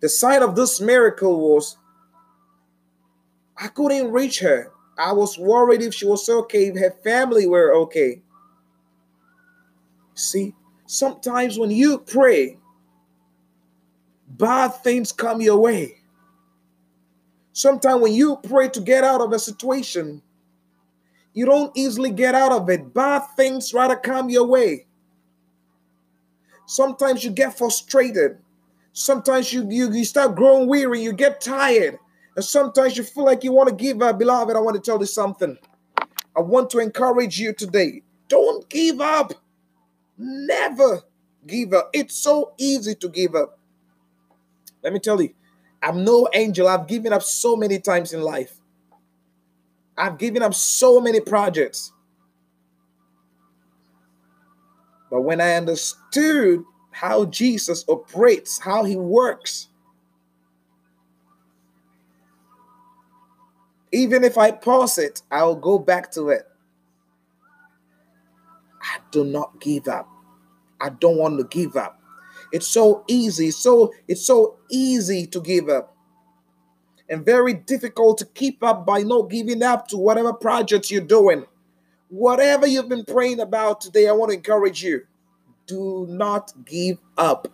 The 0.00 0.08
sign 0.08 0.42
of 0.42 0.54
this 0.54 0.80
miracle 0.80 1.40
was 1.40 1.78
I 3.56 3.68
couldn't 3.68 4.12
reach 4.12 4.40
her. 4.40 4.70
I 4.98 5.12
was 5.12 5.38
worried 5.38 5.82
if 5.82 5.94
she 5.94 6.06
was 6.06 6.28
okay, 6.28 6.66
if 6.66 6.78
her 6.78 6.94
family 7.02 7.46
were 7.46 7.74
okay. 7.74 8.20
See, 10.14 10.54
sometimes 10.86 11.58
when 11.58 11.70
you 11.70 11.98
pray, 11.98 12.58
bad 14.26 14.68
things 14.68 15.12
come 15.12 15.40
your 15.40 15.58
way. 15.58 16.00
Sometimes 17.52 18.02
when 18.02 18.12
you 18.12 18.36
pray 18.42 18.68
to 18.68 18.80
get 18.80 19.04
out 19.04 19.20
of 19.20 19.32
a 19.32 19.38
situation, 19.38 20.22
you 21.32 21.46
don't 21.46 21.76
easily 21.76 22.10
get 22.10 22.34
out 22.34 22.52
of 22.52 22.68
it. 22.70 22.92
Bad 22.92 23.22
things 23.36 23.72
rather 23.72 23.96
come 23.96 24.30
your 24.30 24.46
way. 24.46 24.86
Sometimes 26.66 27.24
you 27.24 27.30
get 27.30 27.56
frustrated. 27.56 28.38
Sometimes 28.92 29.52
you, 29.52 29.66
you, 29.68 29.92
you 29.92 30.04
start 30.04 30.36
growing 30.36 30.68
weary, 30.68 31.02
you 31.02 31.12
get 31.12 31.40
tired. 31.40 31.98
And 32.36 32.44
sometimes 32.44 32.96
you 32.96 33.04
feel 33.04 33.24
like 33.24 33.44
you 33.44 33.52
want 33.52 33.68
to 33.68 33.74
give 33.74 34.02
up. 34.02 34.18
Beloved, 34.18 34.56
I 34.56 34.60
want 34.60 34.76
to 34.76 34.82
tell 34.82 34.98
you 34.98 35.06
something. 35.06 35.56
I 36.36 36.40
want 36.40 36.70
to 36.70 36.78
encourage 36.78 37.38
you 37.38 37.52
today. 37.52 38.02
Don't 38.28 38.68
give 38.68 39.00
up. 39.00 39.32
Never 40.18 41.02
give 41.46 41.72
up. 41.72 41.90
It's 41.92 42.16
so 42.16 42.54
easy 42.58 42.94
to 42.96 43.08
give 43.08 43.34
up. 43.34 43.58
Let 44.84 44.92
me 44.92 45.00
tell 45.00 45.20
you, 45.20 45.34
I'm 45.82 46.04
no 46.04 46.28
angel. 46.34 46.68
I've 46.68 46.86
given 46.86 47.12
up 47.12 47.22
so 47.22 47.56
many 47.56 47.80
times 47.80 48.12
in 48.12 48.20
life. 48.22 48.60
I've 49.96 50.18
given 50.18 50.42
up 50.42 50.54
so 50.54 51.00
many 51.00 51.20
projects. 51.20 51.92
But 55.10 55.22
when 55.22 55.40
I 55.40 55.54
understood 55.54 56.64
how 56.90 57.24
Jesus 57.24 57.84
operates, 57.88 58.60
how 58.60 58.84
he 58.84 58.96
works, 58.96 59.68
even 63.92 64.24
if 64.24 64.36
I 64.36 64.50
pause 64.50 64.98
it, 64.98 65.22
I'll 65.30 65.54
go 65.54 65.78
back 65.78 66.10
to 66.12 66.28
it. 66.28 66.46
I 68.82 68.98
do 69.10 69.24
not 69.24 69.60
give 69.60 69.88
up. 69.88 70.08
I 70.80 70.90
don't 70.90 71.16
want 71.16 71.38
to 71.38 71.44
give 71.44 71.76
up. 71.76 72.00
It's 72.52 72.66
so 72.66 73.04
easy. 73.08 73.50
So 73.50 73.92
it's 74.08 74.26
so 74.26 74.58
easy 74.70 75.26
to 75.28 75.40
give 75.40 75.68
up. 75.68 75.96
And 77.08 77.24
very 77.24 77.54
difficult 77.54 78.18
to 78.18 78.26
keep 78.26 78.62
up 78.62 78.86
by 78.86 79.02
not 79.02 79.30
giving 79.30 79.62
up 79.62 79.88
to 79.88 79.96
whatever 79.96 80.32
project 80.32 80.90
you're 80.90 81.02
doing. 81.02 81.44
Whatever 82.08 82.66
you've 82.66 82.88
been 82.88 83.04
praying 83.04 83.40
about 83.40 83.80
today, 83.80 84.08
I 84.08 84.12
want 84.12 84.30
to 84.30 84.36
encourage 84.36 84.82
you. 84.82 85.02
Do 85.66 86.06
not 86.08 86.52
give 86.64 86.98
up. 87.18 87.48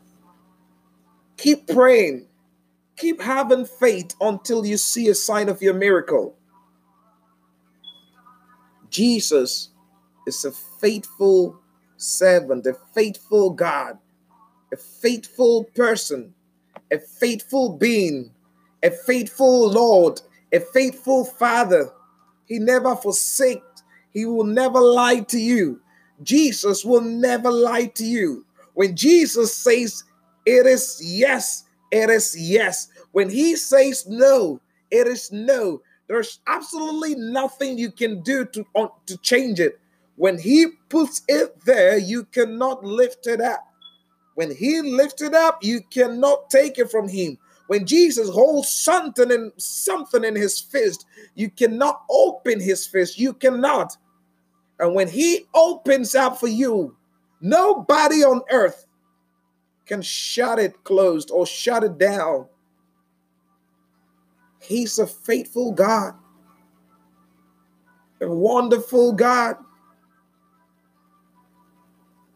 Keep 1.36 1.68
praying. 1.68 2.26
Keep 2.96 3.22
having 3.22 3.64
faith 3.64 4.14
until 4.20 4.66
you 4.66 4.76
see 4.76 5.08
a 5.08 5.14
sign 5.14 5.48
of 5.48 5.62
your 5.62 5.74
miracle. 5.74 6.36
Jesus 8.90 9.70
is 10.26 10.44
a 10.44 10.52
faithful 10.52 11.58
servant, 11.96 12.66
a 12.66 12.74
faithful 12.94 13.50
God 13.50 13.98
a 14.72 14.76
faithful 14.76 15.64
person, 15.74 16.34
a 16.90 16.98
faithful 16.98 17.76
being, 17.76 18.32
a 18.82 18.90
faithful 18.90 19.70
Lord, 19.70 20.20
a 20.52 20.60
faithful 20.60 21.24
Father. 21.24 21.90
He 22.46 22.58
never 22.58 22.96
forsakes 22.96 23.82
He 24.12 24.26
will 24.26 24.44
never 24.44 24.80
lie 24.80 25.20
to 25.20 25.38
you. 25.38 25.80
Jesus 26.22 26.84
will 26.84 27.00
never 27.00 27.50
lie 27.50 27.86
to 27.86 28.04
you. 28.04 28.44
When 28.74 28.96
Jesus 28.96 29.54
says 29.54 30.04
it 30.46 30.66
is 30.66 31.00
yes, 31.02 31.64
it 31.90 32.10
is 32.10 32.36
yes. 32.38 32.88
When 33.12 33.30
he 33.30 33.56
says 33.56 34.06
no, 34.06 34.60
it 34.90 35.06
is 35.06 35.30
no. 35.32 35.82
There's 36.08 36.40
absolutely 36.46 37.14
nothing 37.14 37.78
you 37.78 37.92
can 37.92 38.22
do 38.22 38.44
to, 38.46 38.64
to 39.06 39.16
change 39.18 39.60
it. 39.60 39.78
When 40.16 40.38
he 40.38 40.66
puts 40.88 41.22
it 41.28 41.64
there, 41.64 41.96
you 41.96 42.24
cannot 42.24 42.84
lift 42.84 43.26
it 43.26 43.40
up. 43.40 43.69
When 44.34 44.54
he 44.54 44.80
lifts 44.80 45.22
it 45.22 45.34
up, 45.34 45.62
you 45.62 45.80
cannot 45.90 46.50
take 46.50 46.78
it 46.78 46.90
from 46.90 47.08
him. 47.08 47.38
When 47.66 47.86
Jesus 47.86 48.28
holds 48.28 48.68
something 48.68 49.30
in 49.30 49.52
something 49.56 50.24
in 50.24 50.34
his 50.34 50.60
fist, 50.60 51.06
you 51.34 51.50
cannot 51.50 52.02
open 52.10 52.60
his 52.60 52.86
fist. 52.86 53.18
You 53.18 53.32
cannot. 53.32 53.96
And 54.78 54.94
when 54.94 55.08
he 55.08 55.46
opens 55.54 56.14
up 56.14 56.38
for 56.40 56.48
you, 56.48 56.96
nobody 57.40 58.24
on 58.24 58.42
earth 58.50 58.86
can 59.86 60.02
shut 60.02 60.58
it 60.58 60.82
closed 60.84 61.30
or 61.30 61.46
shut 61.46 61.84
it 61.84 61.98
down. 61.98 62.46
He's 64.60 64.98
a 64.98 65.06
faithful 65.06 65.72
God, 65.72 66.14
a 68.20 68.28
wonderful 68.28 69.12
God. 69.12 69.56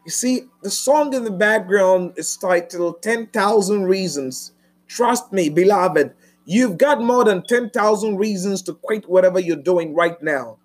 You 0.04 0.10
see, 0.10 0.42
the 0.62 0.70
song 0.70 1.14
in 1.14 1.24
the 1.24 1.30
background 1.30 2.12
is 2.16 2.36
titled 2.36 3.02
10,000 3.02 3.84
Reasons. 3.84 4.52
Trust 4.86 5.32
me, 5.32 5.48
beloved, 5.48 6.12
you've 6.44 6.76
got 6.76 7.00
more 7.00 7.24
than 7.24 7.42
10,000 7.42 8.16
reasons 8.16 8.60
to 8.62 8.74
quit 8.74 9.08
whatever 9.08 9.40
you're 9.40 9.56
doing 9.56 9.94
right 9.94 10.22
now. 10.22 10.58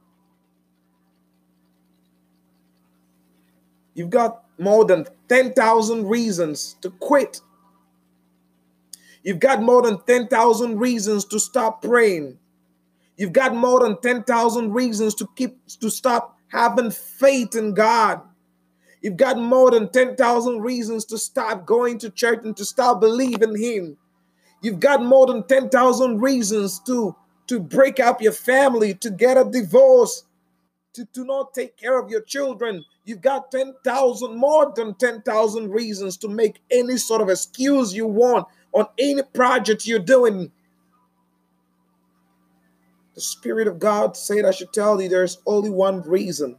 You've 3.93 4.09
got 4.09 4.43
more 4.57 4.83
than 4.83 5.05
10,000 5.29 6.07
reasons 6.07 6.75
to 6.81 6.89
quit. 6.89 7.41
You've 9.23 9.39
got 9.39 9.61
more 9.61 9.81
than 9.81 10.01
10,000 10.05 10.79
reasons 10.79 11.25
to 11.25 11.39
stop 11.39 11.81
praying. 11.81 12.39
You've 13.17 13.33
got 13.33 13.53
more 13.53 13.81
than 13.81 13.99
10,000 13.99 14.73
reasons 14.73 15.15
to 15.15 15.27
keep 15.35 15.59
to 15.81 15.89
stop 15.89 16.37
having 16.47 16.91
faith 16.91 17.55
in 17.55 17.73
God. 17.73 18.21
You've 19.01 19.17
got 19.17 19.37
more 19.37 19.71
than 19.71 19.89
10,000 19.89 20.61
reasons 20.61 21.05
to 21.05 21.17
stop 21.17 21.65
going 21.65 21.99
to 21.99 22.09
church 22.09 22.41
and 22.43 22.55
to 22.57 22.65
stop 22.65 22.99
believing 22.99 23.57
him. 23.57 23.97
You've 24.61 24.79
got 24.79 25.03
more 25.03 25.25
than 25.25 25.47
10,000 25.47 26.19
reasons 26.21 26.79
to 26.81 27.15
to 27.47 27.59
break 27.59 27.99
up 27.99 28.21
your 28.21 28.31
family, 28.31 28.93
to 28.93 29.09
get 29.09 29.35
a 29.35 29.43
divorce, 29.43 30.23
to, 30.93 31.03
to 31.13 31.25
not 31.25 31.51
take 31.51 31.75
care 31.75 31.99
of 31.99 32.11
your 32.11 32.21
children. 32.21 32.85
You've 33.05 33.21
got 33.21 33.49
10,000, 33.49 34.37
more 34.37 34.71
than 34.75 34.93
10,000 34.93 35.71
reasons 35.71 36.15
to 36.17 36.27
make 36.27 36.61
any 36.69 36.97
sort 36.97 37.21
of 37.21 37.29
excuse 37.29 37.91
you 37.91 38.05
want 38.05 38.45
on 38.71 38.85
any 38.99 39.23
project 39.33 39.87
you're 39.87 39.97
doing. 39.97 40.51
The 43.15 43.21
Spirit 43.21 43.67
of 43.67 43.79
God 43.79 44.15
said, 44.15 44.45
I 44.45 44.51
should 44.51 44.71
tell 44.71 45.01
you 45.01 45.09
there's 45.09 45.39
only 45.47 45.71
one 45.71 46.03
reason 46.03 46.55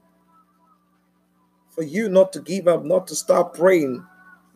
for 1.71 1.83
you 1.83 2.09
not 2.09 2.33
to 2.33 2.41
give 2.41 2.69
up, 2.69 2.85
not 2.85 3.07
to 3.09 3.15
stop 3.15 3.55
praying, 3.55 4.05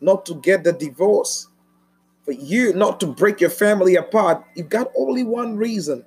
not 0.01 0.25
to 0.25 0.35
get 0.35 0.63
the 0.63 0.73
divorce, 0.73 1.47
for 2.23 2.31
you 2.31 2.73
not 2.73 2.99
to 2.99 3.07
break 3.07 3.41
your 3.41 3.49
family 3.49 3.95
apart. 3.95 4.43
You've 4.55 4.69
got 4.69 4.91
only 4.97 5.23
one 5.23 5.57
reason. 5.57 6.03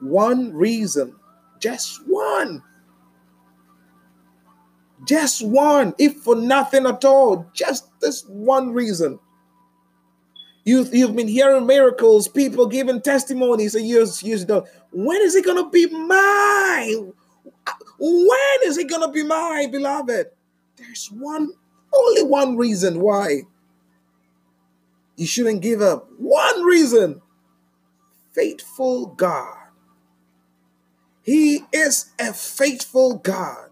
One 0.00 0.52
reason. 0.52 1.14
Just 1.60 2.00
one. 2.06 2.62
Just 5.04 5.44
one, 5.44 5.94
if 5.98 6.14
for 6.18 6.36
nothing 6.36 6.86
at 6.86 7.04
all, 7.04 7.50
just 7.52 7.88
this 8.00 8.24
one 8.28 8.72
reason. 8.72 9.18
You've, 10.64 10.94
you've 10.94 11.16
been 11.16 11.26
hearing 11.26 11.66
miracles, 11.66 12.28
people 12.28 12.66
giving 12.66 13.00
testimonies 13.00 13.74
a 13.74 13.82
years, 13.82 14.22
years 14.22 14.44
ago. 14.44 14.64
When 14.92 15.20
is 15.20 15.34
it 15.34 15.44
going 15.44 15.56
to 15.62 15.68
be 15.70 15.86
mine? 15.88 17.12
When 17.98 18.58
is 18.64 18.78
it 18.78 18.88
going 18.88 19.02
to 19.02 19.12
be 19.12 19.22
my 19.22 19.68
beloved? 19.70 20.26
There's 20.76 21.08
one, 21.08 21.50
only 21.92 22.22
one 22.22 22.56
reason 22.56 23.00
why 23.00 23.42
you 25.16 25.26
shouldn't 25.26 25.62
give 25.62 25.80
up. 25.80 26.08
One 26.18 26.62
reason 26.62 27.20
faithful 28.32 29.06
God. 29.06 29.56
He 31.22 31.64
is 31.72 32.10
a 32.18 32.32
faithful 32.32 33.18
God. 33.18 33.70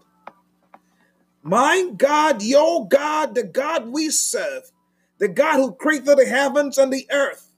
My 1.43 1.89
God, 1.97 2.41
your 2.41 2.87
God, 2.87 3.35
the 3.35 3.43
God 3.43 3.89
we 3.89 4.09
serve, 4.09 4.71
the 5.17 5.27
God 5.27 5.55
who 5.55 5.73
created 5.73 6.17
the 6.17 6.25
heavens 6.25 6.77
and 6.77 6.93
the 6.93 7.07
earth, 7.11 7.51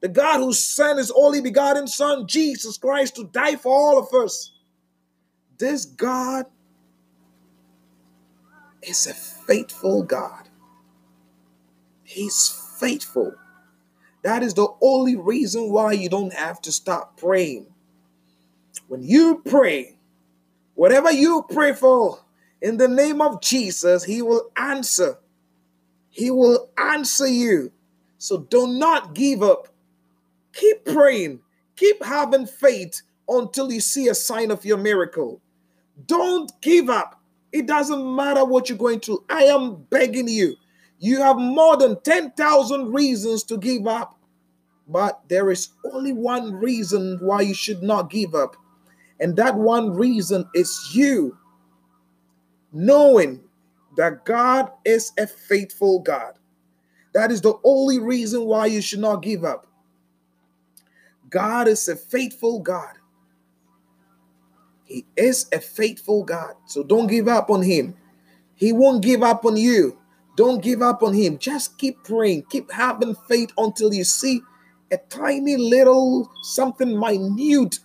the 0.00 0.08
God 0.08 0.38
who 0.38 0.52
sent 0.52 0.98
his 0.98 1.12
only 1.14 1.40
begotten 1.40 1.86
Son, 1.86 2.26
Jesus 2.26 2.78
Christ, 2.78 3.16
to 3.16 3.24
die 3.24 3.56
for 3.56 3.72
all 3.72 3.98
of 3.98 4.12
us. 4.14 4.52
This 5.60 5.84
God 5.84 6.46
is 8.82 9.06
a 9.06 9.12
faithful 9.12 10.02
God. 10.02 10.48
He's 12.02 12.48
faithful. 12.80 13.34
That 14.22 14.42
is 14.42 14.54
the 14.54 14.68
only 14.80 15.16
reason 15.16 15.70
why 15.70 15.92
you 15.92 16.08
don't 16.08 16.32
have 16.32 16.62
to 16.62 16.72
stop 16.72 17.18
praying. 17.18 17.66
When 18.88 19.02
you 19.02 19.42
pray, 19.44 19.98
whatever 20.76 21.12
you 21.12 21.44
pray 21.50 21.74
for, 21.74 22.24
in 22.62 22.78
the 22.78 22.88
name 22.88 23.20
of 23.20 23.42
Jesus, 23.42 24.02
He 24.04 24.22
will 24.22 24.50
answer. 24.56 25.18
He 26.08 26.30
will 26.30 26.70
answer 26.78 27.26
you. 27.26 27.70
So 28.16 28.38
do 28.38 28.66
not 28.66 29.14
give 29.14 29.42
up. 29.42 29.68
Keep 30.54 30.86
praying. 30.86 31.40
Keep 31.76 32.02
having 32.02 32.46
faith 32.46 33.02
until 33.28 33.70
you 33.70 33.80
see 33.80 34.08
a 34.08 34.14
sign 34.14 34.50
of 34.50 34.64
your 34.64 34.78
miracle. 34.78 35.42
Don't 36.06 36.50
give 36.60 36.88
up. 36.88 37.20
It 37.52 37.66
doesn't 37.66 38.16
matter 38.16 38.44
what 38.44 38.68
you're 38.68 38.78
going 38.78 39.00
through. 39.00 39.24
I 39.28 39.44
am 39.44 39.82
begging 39.90 40.28
you. 40.28 40.56
You 40.98 41.20
have 41.20 41.36
more 41.36 41.76
than 41.76 42.00
10,000 42.02 42.92
reasons 42.92 43.42
to 43.44 43.56
give 43.56 43.86
up, 43.86 44.18
but 44.86 45.20
there 45.28 45.50
is 45.50 45.70
only 45.92 46.12
one 46.12 46.54
reason 46.54 47.18
why 47.20 47.40
you 47.40 47.54
should 47.54 47.82
not 47.82 48.10
give 48.10 48.34
up. 48.34 48.54
And 49.18 49.36
that 49.36 49.54
one 49.54 49.94
reason 49.94 50.46
is 50.54 50.90
you 50.92 51.36
knowing 52.72 53.40
that 53.96 54.24
God 54.24 54.70
is 54.84 55.12
a 55.18 55.26
faithful 55.26 56.00
God. 56.00 56.34
That 57.12 57.30
is 57.30 57.40
the 57.40 57.54
only 57.64 57.98
reason 57.98 58.44
why 58.44 58.66
you 58.66 58.80
should 58.80 59.00
not 59.00 59.22
give 59.22 59.44
up. 59.44 59.66
God 61.28 61.68
is 61.68 61.88
a 61.88 61.96
faithful 61.96 62.60
God. 62.60 62.99
He 64.90 65.06
is 65.16 65.46
a 65.52 65.60
faithful 65.60 66.24
God. 66.24 66.54
So 66.66 66.82
don't 66.82 67.06
give 67.06 67.28
up 67.28 67.48
on 67.48 67.62
Him. 67.62 67.94
He 68.56 68.72
won't 68.72 69.04
give 69.04 69.22
up 69.22 69.44
on 69.44 69.56
you. 69.56 69.96
Don't 70.36 70.60
give 70.60 70.82
up 70.82 71.04
on 71.04 71.14
Him. 71.14 71.38
Just 71.38 71.78
keep 71.78 72.02
praying. 72.02 72.44
Keep 72.50 72.72
having 72.72 73.14
faith 73.28 73.52
until 73.56 73.94
you 73.94 74.02
see 74.02 74.42
a 74.90 74.98
tiny 75.08 75.56
little 75.56 76.28
something 76.42 76.98
minute, 76.98 77.78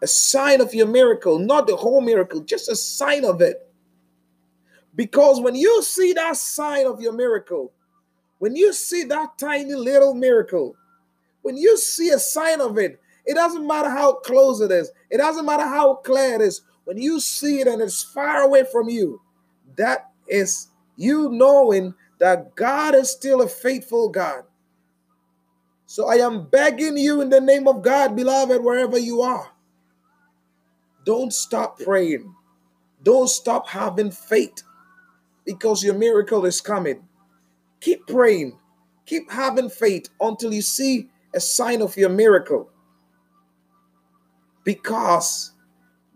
a 0.00 0.06
sign 0.06 0.60
of 0.60 0.72
your 0.72 0.86
miracle, 0.86 1.40
not 1.40 1.66
the 1.66 1.74
whole 1.74 2.00
miracle, 2.00 2.40
just 2.40 2.68
a 2.68 2.76
sign 2.76 3.24
of 3.24 3.40
it. 3.40 3.68
Because 4.94 5.40
when 5.40 5.56
you 5.56 5.82
see 5.82 6.12
that 6.12 6.36
sign 6.36 6.86
of 6.86 7.00
your 7.00 7.12
miracle, 7.12 7.72
when 8.38 8.54
you 8.54 8.72
see 8.72 9.02
that 9.04 9.38
tiny 9.38 9.74
little 9.74 10.14
miracle, 10.14 10.76
when 11.42 11.56
you 11.56 11.76
see 11.76 12.10
a 12.10 12.18
sign 12.20 12.60
of 12.60 12.78
it, 12.78 13.01
it 13.24 13.34
doesn't 13.34 13.66
matter 13.66 13.90
how 13.90 14.14
close 14.14 14.60
it 14.60 14.70
is, 14.70 14.90
it 15.10 15.18
doesn't 15.18 15.46
matter 15.46 15.66
how 15.66 15.96
clear 15.96 16.34
it 16.34 16.40
is. 16.40 16.62
When 16.84 16.98
you 16.98 17.20
see 17.20 17.60
it 17.60 17.68
and 17.68 17.80
it's 17.80 18.02
far 18.02 18.42
away 18.42 18.64
from 18.70 18.88
you, 18.88 19.20
that 19.76 20.10
is 20.26 20.68
you 20.96 21.28
knowing 21.30 21.94
that 22.18 22.54
God 22.56 22.94
is 22.94 23.10
still 23.10 23.42
a 23.42 23.48
faithful 23.48 24.08
God. 24.08 24.44
So 25.86 26.08
I 26.08 26.16
am 26.16 26.46
begging 26.46 26.96
you 26.96 27.20
in 27.20 27.28
the 27.28 27.40
name 27.40 27.68
of 27.68 27.82
God, 27.82 28.16
beloved, 28.16 28.62
wherever 28.64 28.98
you 28.98 29.22
are, 29.22 29.50
don't 31.04 31.32
stop 31.32 31.78
praying. 31.78 32.34
Don't 33.02 33.28
stop 33.28 33.68
having 33.68 34.10
faith 34.10 34.62
because 35.44 35.82
your 35.82 35.94
miracle 35.94 36.46
is 36.46 36.60
coming. 36.60 37.02
Keep 37.80 38.06
praying, 38.06 38.58
keep 39.06 39.30
having 39.30 39.68
faith 39.68 40.08
until 40.20 40.54
you 40.54 40.62
see 40.62 41.08
a 41.34 41.40
sign 41.40 41.82
of 41.82 41.96
your 41.96 42.10
miracle. 42.10 42.70
Because 44.64 45.52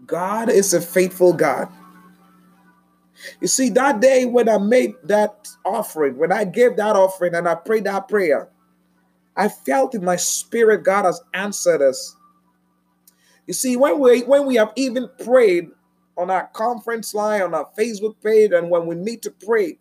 God 0.06 0.48
is 0.48 0.74
a 0.74 0.80
faithful 0.80 1.32
God. 1.32 1.68
You 3.40 3.48
see, 3.48 3.70
that 3.70 4.00
day 4.00 4.26
when 4.26 4.48
I 4.48 4.58
made 4.58 4.94
that 5.04 5.48
offering, 5.64 6.16
when 6.16 6.32
I 6.32 6.44
gave 6.44 6.76
that 6.76 6.96
offering 6.96 7.34
and 7.34 7.48
I 7.48 7.54
prayed 7.54 7.84
that 7.84 8.08
prayer, 8.08 8.48
I 9.36 9.48
felt 9.48 9.94
in 9.94 10.04
my 10.04 10.16
spirit 10.16 10.84
God 10.84 11.04
has 11.04 11.20
answered 11.34 11.82
us. 11.82 12.16
You 13.46 13.54
see, 13.54 13.76
when 13.76 13.98
we 13.98 14.22
when 14.22 14.46
we 14.46 14.56
have 14.56 14.72
even 14.76 15.08
prayed 15.22 15.70
on 16.16 16.30
our 16.30 16.48
conference 16.48 17.14
line, 17.14 17.42
on 17.42 17.54
our 17.54 17.68
Facebook 17.78 18.16
page, 18.22 18.52
and 18.52 18.70
when 18.70 18.86
we 18.86 18.94
meet 18.94 19.22
to 19.22 19.30
pray, 19.30 19.78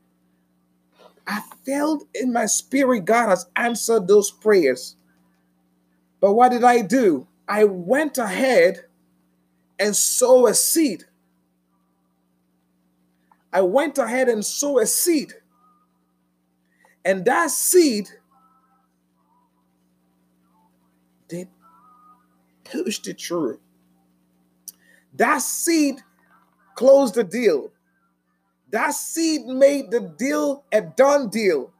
I 1.27 1.41
felt 1.65 2.03
in 2.13 2.31
my 2.31 2.45
spirit 2.45 3.05
God 3.05 3.29
has 3.29 3.45
answered 3.55 4.07
those 4.07 4.31
prayers. 4.31 4.95
But 6.21 6.33
what 6.33 6.49
did 6.51 6.63
I 6.63 6.81
do? 6.81 7.27
I 7.47 7.63
went 7.65 8.17
ahead 8.17 8.85
and 9.79 9.95
sow 9.95 10.47
a 10.47 10.53
seed. 10.53 11.05
I 13.53 13.61
went 13.61 13.97
ahead 13.97 14.27
and 14.27 14.43
sow 14.45 14.79
a 14.79 14.85
seed. 14.85 15.33
And 17.03 17.23
that 17.25 17.51
seed 17.51 18.09
did 21.27 21.47
pushed 22.63 23.07
it 23.07 23.21
through. 23.21 23.59
That 25.13 25.41
seed 25.41 26.01
closed 26.75 27.15
the 27.15 27.23
deal. 27.23 27.71
That 28.71 28.93
seed 28.93 29.45
made 29.45 29.91
the 29.91 30.01
deal 30.01 30.65
a 30.71 30.81
done 30.81 31.29
deal. 31.29 31.71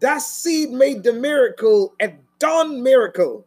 That 0.00 0.20
seed 0.20 0.70
made 0.70 1.04
the 1.04 1.12
miracle 1.12 1.94
a 2.00 2.14
done 2.38 2.82
miracle. 2.82 3.46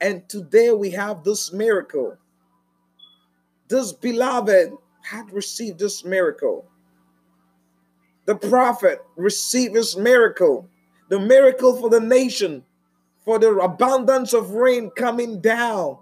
And 0.00 0.28
today 0.28 0.72
we 0.72 0.90
have 0.90 1.24
this 1.24 1.52
miracle. 1.52 2.16
This 3.68 3.92
beloved 3.92 4.72
had 5.02 5.32
received 5.32 5.78
this 5.78 6.04
miracle. 6.04 6.66
The 8.26 8.34
prophet 8.36 9.00
received 9.16 9.76
his 9.76 9.96
miracle, 9.96 10.68
the 11.08 11.18
miracle 11.18 11.76
for 11.76 11.90
the 11.90 12.00
nation, 12.00 12.64
for 13.24 13.38
the 13.38 13.50
abundance 13.58 14.32
of 14.32 14.52
rain 14.52 14.90
coming 14.90 15.40
down. 15.40 15.98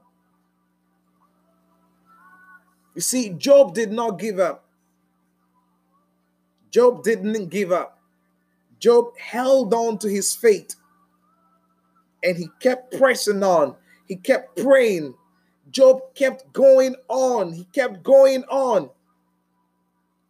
You 2.95 3.01
see, 3.01 3.31
Job 3.31 3.75
did 3.75 3.93
not 3.93 4.19
give 4.19 4.39
up. 4.39 4.65
Job 6.71 7.03
didn't 7.03 7.49
give 7.49 7.73
up. 7.73 7.99
Job 8.79 9.17
held 9.19 9.75
on 9.75 9.99
to 9.99 10.09
his 10.09 10.35
faith 10.37 10.77
and 12.23 12.37
he 12.37 12.49
kept 12.61 12.97
pressing 12.99 13.43
on. 13.43 13.75
He 14.09 14.17
kept 14.17 14.57
praying. 14.57 15.15
Job 15.71 16.01
kept 16.15 16.53
going 16.53 16.97
on. 17.09 17.53
He 17.53 17.65
kept 17.73 18.03
going 18.03 18.43
on 18.45 18.91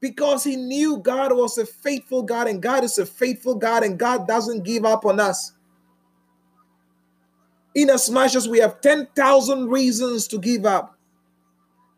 because 0.00 0.44
he 0.44 0.56
knew 0.56 0.98
God 0.98 1.32
was 1.32 1.58
a 1.58 1.66
faithful 1.66 2.22
God 2.22 2.48
and 2.48 2.62
God 2.62 2.84
is 2.84 2.98
a 2.98 3.06
faithful 3.06 3.54
God 3.54 3.82
and 3.82 3.98
God 3.98 4.26
doesn't 4.26 4.64
give 4.64 4.84
up 4.84 5.04
on 5.04 5.20
us. 5.20 5.52
In 7.74 7.90
as 7.90 8.48
we 8.48 8.58
have 8.58 8.80
10,000 8.80 9.68
reasons 9.68 10.26
to 10.28 10.38
give 10.38 10.66
up, 10.66 10.96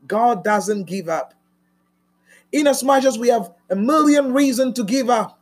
God 0.07 0.45
doesn't 0.45 0.85
give 0.85 1.09
up. 1.09 1.35
In 2.53 2.66
as 2.66 2.83
much 2.83 3.05
as 3.05 3.19
we 3.19 3.29
have 3.29 3.53
a 3.71 3.77
million 3.77 4.35
reasons 4.35 4.75
to 4.75 4.85
give 4.85 5.09
up, 5.09 5.38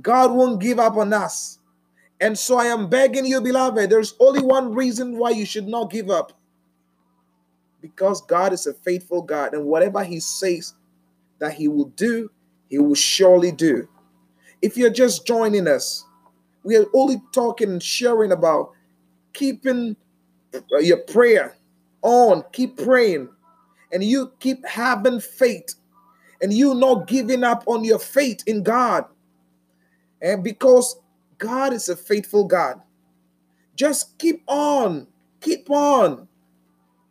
God 0.00 0.32
won't 0.32 0.60
give 0.60 0.78
up 0.78 0.96
on 0.96 1.12
us. 1.12 1.55
And 2.20 2.38
so 2.38 2.56
I 2.56 2.66
am 2.66 2.88
begging 2.88 3.26
you, 3.26 3.40
beloved, 3.40 3.90
there's 3.90 4.14
only 4.20 4.42
one 4.42 4.74
reason 4.74 5.18
why 5.18 5.30
you 5.30 5.44
should 5.44 5.68
not 5.68 5.90
give 5.90 6.10
up. 6.10 6.32
Because 7.82 8.22
God 8.22 8.52
is 8.52 8.66
a 8.66 8.72
faithful 8.72 9.22
God, 9.22 9.54
and 9.54 9.64
whatever 9.66 10.02
He 10.02 10.18
says 10.20 10.74
that 11.38 11.54
He 11.54 11.68
will 11.68 11.90
do, 11.90 12.30
He 12.68 12.78
will 12.78 12.94
surely 12.94 13.52
do. 13.52 13.88
If 14.62 14.76
you're 14.76 14.90
just 14.90 15.26
joining 15.26 15.68
us, 15.68 16.04
we 16.64 16.76
are 16.76 16.86
only 16.94 17.22
talking 17.32 17.70
and 17.70 17.82
sharing 17.82 18.32
about 18.32 18.72
keeping 19.34 19.96
uh, 20.54 20.78
your 20.78 20.98
prayer 20.98 21.54
on, 22.02 22.42
keep 22.52 22.76
praying, 22.78 23.28
and 23.92 24.02
you 24.02 24.32
keep 24.40 24.66
having 24.66 25.20
faith 25.20 25.74
and 26.40 26.52
you 26.52 26.74
not 26.74 27.06
giving 27.06 27.44
up 27.44 27.62
on 27.66 27.84
your 27.84 27.98
faith 27.98 28.42
in 28.46 28.62
God. 28.62 29.04
And 30.20 30.42
because 30.42 30.96
God 31.38 31.72
is 31.72 31.88
a 31.88 31.96
faithful 31.96 32.44
God, 32.44 32.80
just 33.74 34.18
keep 34.18 34.42
on, 34.46 35.06
keep 35.40 35.70
on. 35.70 36.28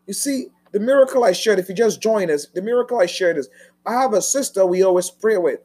You 0.07 0.13
see, 0.13 0.47
the 0.71 0.79
miracle 0.79 1.23
I 1.23 1.31
shared, 1.31 1.59
if 1.59 1.69
you 1.69 1.75
just 1.75 2.01
join 2.01 2.29
us, 2.29 2.47
the 2.47 2.61
miracle 2.61 2.99
I 2.99 3.05
shared 3.05 3.37
is 3.37 3.49
I 3.85 3.93
have 3.93 4.13
a 4.13 4.21
sister 4.21 4.65
we 4.65 4.83
always 4.83 5.09
pray 5.09 5.37
with 5.37 5.59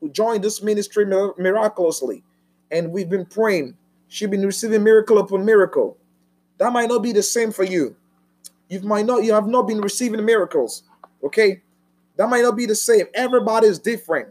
who 0.00 0.10
joined 0.10 0.44
this 0.44 0.62
ministry 0.62 1.04
miraculously, 1.04 2.22
and 2.70 2.92
we've 2.92 3.10
been 3.10 3.26
praying. 3.26 3.76
She's 4.08 4.28
been 4.28 4.46
receiving 4.46 4.84
miracle 4.84 5.18
upon 5.18 5.44
miracle. 5.44 5.98
That 6.58 6.72
might 6.72 6.88
not 6.88 7.02
be 7.02 7.12
the 7.12 7.22
same 7.22 7.52
for 7.52 7.64
you. 7.64 7.96
You 8.68 8.80
might 8.80 9.06
not, 9.06 9.24
you 9.24 9.32
have 9.32 9.46
not 9.46 9.66
been 9.66 9.80
receiving 9.80 10.24
miracles. 10.24 10.82
Okay. 11.22 11.62
That 12.16 12.28
might 12.28 12.42
not 12.42 12.56
be 12.56 12.66
the 12.66 12.74
same. 12.74 13.06
Everybody 13.14 13.68
is 13.68 13.78
different. 13.78 14.28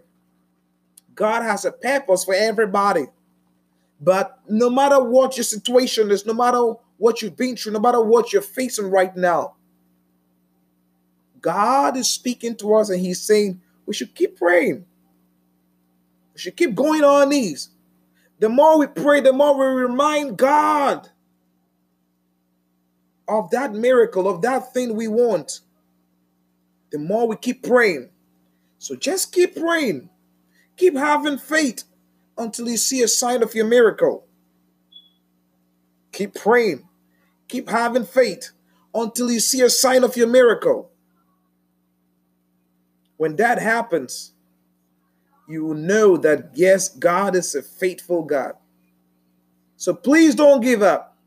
God 1.16 1.42
has 1.42 1.66
a 1.66 1.72
purpose 1.72 2.26
for 2.26 2.34
everybody. 2.34 3.08
But 4.00 4.40
no 4.48 4.70
matter 4.70 5.02
what 5.02 5.38
your 5.38 5.44
situation 5.44 6.12
is, 6.12 6.26
no 6.26 6.34
matter 6.34 6.74
what 6.98 7.22
you've 7.22 7.38
been 7.38 7.56
through, 7.56 7.74
no 7.74 7.80
matter 7.80 8.02
what 8.02 8.32
you're 8.32 8.42
facing 8.42 8.90
right 8.90 9.16
now, 9.16 9.56
God 11.42 11.98
is 11.98 12.10
speaking 12.10 12.56
to 12.58 12.76
us 12.76 12.90
and 12.90 13.00
He's 13.00 13.22
saying 13.22 13.62
we 13.86 13.94
should 13.94 14.14
keep 14.14 14.38
praying. 14.38 14.86
We 16.34 16.40
should 16.40 16.58
keep 16.58 16.76
going 16.76 17.04
on 17.04 17.22
our 17.22 17.26
knees. 17.26 17.70
The 18.40 18.50
more 18.50 18.78
we 18.78 18.88
pray, 18.88 19.22
the 19.22 19.34
more 19.34 19.58
we 19.58 19.82
remind 19.82 20.38
God 20.38 21.10
of 23.28 23.50
that 23.52 23.74
miracle, 23.74 24.28
of 24.28 24.42
that 24.44 24.74
thing 24.74 24.96
we 24.96 25.08
want 25.08 25.62
the 26.92 27.00
more 27.00 27.28
we 27.28 27.36
keep 27.36 27.64
praying. 27.64 28.10
So 28.80 28.96
just 28.96 29.32
keep 29.34 29.56
praying. 29.56 30.10
Keep 30.78 30.96
having 30.96 31.38
faith 31.38 31.84
until 32.38 32.69
you 32.69 32.78
see 32.78 33.02
a 33.02 33.08
sign 33.08 33.43
of 33.43 33.56
your 33.56 33.65
miracle. 33.65 34.26
Keep 36.12 36.36
praying. 36.36 36.88
Keep 37.47 37.69
having 37.69 38.06
faith 38.06 38.52
until 38.93 39.32
you 39.32 39.39
see 39.39 39.62
a 39.62 39.69
sign 39.69 40.04
of 40.04 40.17
your 40.17 40.28
miracle. 40.28 40.91
When 43.17 43.36
that 43.38 43.62
happens, 43.62 44.34
you 45.47 45.63
will 45.63 45.76
know 45.76 46.17
that 46.17 46.52
yes, 46.54 46.89
God 46.89 47.36
is 47.36 47.56
a 47.56 47.62
faithful 47.62 48.23
God. 48.23 48.54
So 49.78 49.93
please 49.93 50.36
don't 50.36 50.62
give 50.62 50.82
up. 50.82 51.17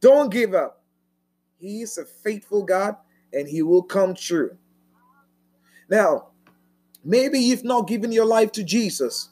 Don't 0.00 0.30
give 0.30 0.54
up. 0.54 0.82
He 1.58 1.82
is 1.82 1.98
a 1.98 2.04
faithful 2.04 2.62
God 2.62 2.96
and 3.32 3.48
he 3.48 3.62
will 3.62 3.82
come 3.82 4.14
true. 4.14 4.56
Now, 5.88 6.28
maybe 7.04 7.38
you've 7.38 7.64
not 7.64 7.88
given 7.88 8.12
your 8.12 8.26
life 8.26 8.52
to 8.52 8.64
Jesus. 8.64 9.30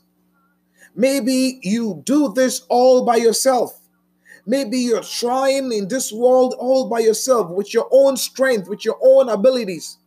Maybe 0.95 1.59
you 1.63 2.03
do 2.05 2.33
this 2.33 2.63
all 2.69 3.05
by 3.05 3.17
yourself. 3.17 3.81
Maybe 4.47 4.79
you're 4.79 5.03
trying 5.03 5.73
in 5.73 5.89
this 5.89 6.13
world 6.13 6.55
all 6.59 6.89
by 6.89 7.01
yourself 7.01 7.51
with 7.51 7.73
your 7.73 7.89
own 7.91 8.17
strength, 8.17 8.69
with 8.69 8.85
your 8.85 8.99
own 9.03 9.29
abilities. 9.29 9.99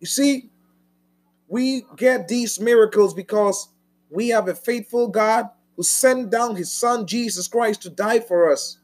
You 0.00 0.06
see, 0.06 0.50
we 1.48 1.84
get 1.96 2.28
these 2.28 2.58
miracles 2.60 3.14
because 3.14 3.68
we 4.10 4.28
have 4.28 4.48
a 4.48 4.54
faithful 4.54 5.08
God 5.08 5.48
who 5.76 5.82
sent 5.82 6.30
down 6.30 6.56
his 6.56 6.72
son 6.72 7.06
Jesus 7.06 7.46
Christ 7.46 7.82
to 7.82 7.90
die 7.90 8.20
for 8.20 8.50
us. 8.50 8.78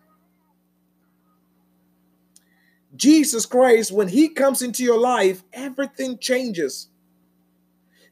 Jesus 2.94 3.46
Christ, 3.46 3.90
when 3.90 4.08
he 4.08 4.28
comes 4.28 4.62
into 4.62 4.84
your 4.84 4.98
life, 4.98 5.42
everything 5.52 6.18
changes. 6.18 6.88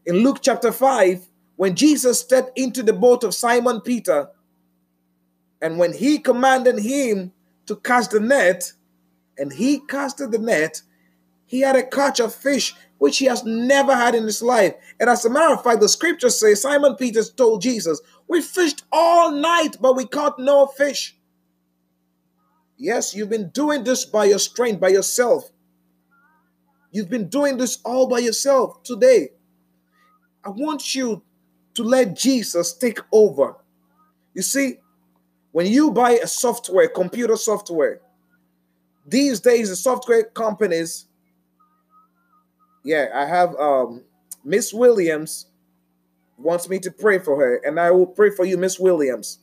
In 0.05 0.17
Luke 0.17 0.39
chapter 0.43 0.73
5, 0.73 1.29
when 1.57 1.75
Jesus 1.75 2.21
stepped 2.21 2.59
into 2.59 2.83
the 2.83 2.93
boat 2.93 3.25
of 3.25 3.35
Simon 3.35 3.81
Peter, 3.81 4.31
and 5.61 5.79
when 5.79 5.93
he 5.93 6.19
commanded 6.19 6.79
him 6.79 7.33
to 7.67 7.77
cast 7.77 8.11
the 8.11 8.21
net, 8.21 8.73
and 9.38 9.53
he 9.53 9.79
casted 9.79 10.33
the 10.33 10.38
net, 10.38 10.83
he 11.47 11.61
had 11.61 11.77
a 11.77 11.87
catch 11.87 12.21
of 12.21 12.35
fish 12.35 12.75
which 12.99 13.19
he 13.19 13.27
has 13.27 13.45
never 13.45 13.95
had 13.95 14.15
in 14.15 14.25
his 14.25 14.43
life. 14.43 14.75
And 15.01 15.11
as 15.11 15.25
a 15.25 15.31
matter 15.31 15.55
of 15.55 15.62
fact, 15.62 15.81
the 15.81 15.88
scriptures 15.88 16.38
say 16.38 16.55
Simon 16.55 16.95
Peter 16.95 17.23
told 17.25 17.61
Jesus, 17.61 18.01
We 18.29 18.41
fished 18.41 18.85
all 18.93 19.33
night, 19.33 19.77
but 19.81 19.97
we 19.97 20.07
caught 20.07 20.38
no 20.38 20.67
fish. 20.67 21.17
Yes, 22.77 23.15
you've 23.15 23.29
been 23.29 23.51
doing 23.51 23.85
this 23.85 24.05
by 24.05 24.27
your 24.27 24.38
strength, 24.38 24.81
by 24.81 24.88
yourself. 24.88 25.51
You've 26.91 27.11
been 27.11 27.29
doing 27.29 27.57
this 27.57 27.79
all 27.85 28.07
by 28.07 28.19
yourself 28.21 28.83
today. 28.83 29.31
I 30.45 30.51
want 30.51 30.95
you 30.95 31.23
to 31.75 31.83
let 31.83 32.17
Jesus 32.17 32.73
take 32.75 32.99
over. 33.13 33.57
You 34.35 34.43
see, 34.43 34.79
when 35.53 35.67
you 35.67 35.91
buy 35.91 36.13
a 36.13 36.27
software, 36.27 36.89
computer 36.89 37.37
software, 37.37 38.01
these 39.07 39.41
days 39.41 39.69
the 39.69 39.77
software 39.77 40.25
companies, 40.25 41.07
yeah, 42.85 43.09
I 43.15 43.27
have 43.27 43.55
um 43.57 44.05
Miss 44.45 44.73
Williams 44.73 45.47
wants 46.39 46.69
me 46.69 46.79
to 46.81 46.91
pray 46.91 47.19
for 47.19 47.37
her, 47.37 47.57
and 47.65 47.79
I 47.79 47.91
will 47.91 48.07
pray 48.07 48.31
for 48.31 48.45
you, 48.45 48.57
Miss 48.57 48.79
Williams. 48.79 49.39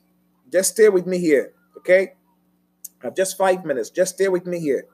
Just 0.51 0.73
stay 0.73 0.89
with 0.89 1.05
me 1.05 1.19
here, 1.19 1.53
okay? 1.77 2.13
I 3.01 3.07
have 3.07 3.15
just 3.15 3.37
five 3.37 3.63
minutes. 3.63 3.89
Just 3.89 4.15
stay 4.15 4.27
with 4.27 4.45
me 4.45 4.59
here. 4.59 4.85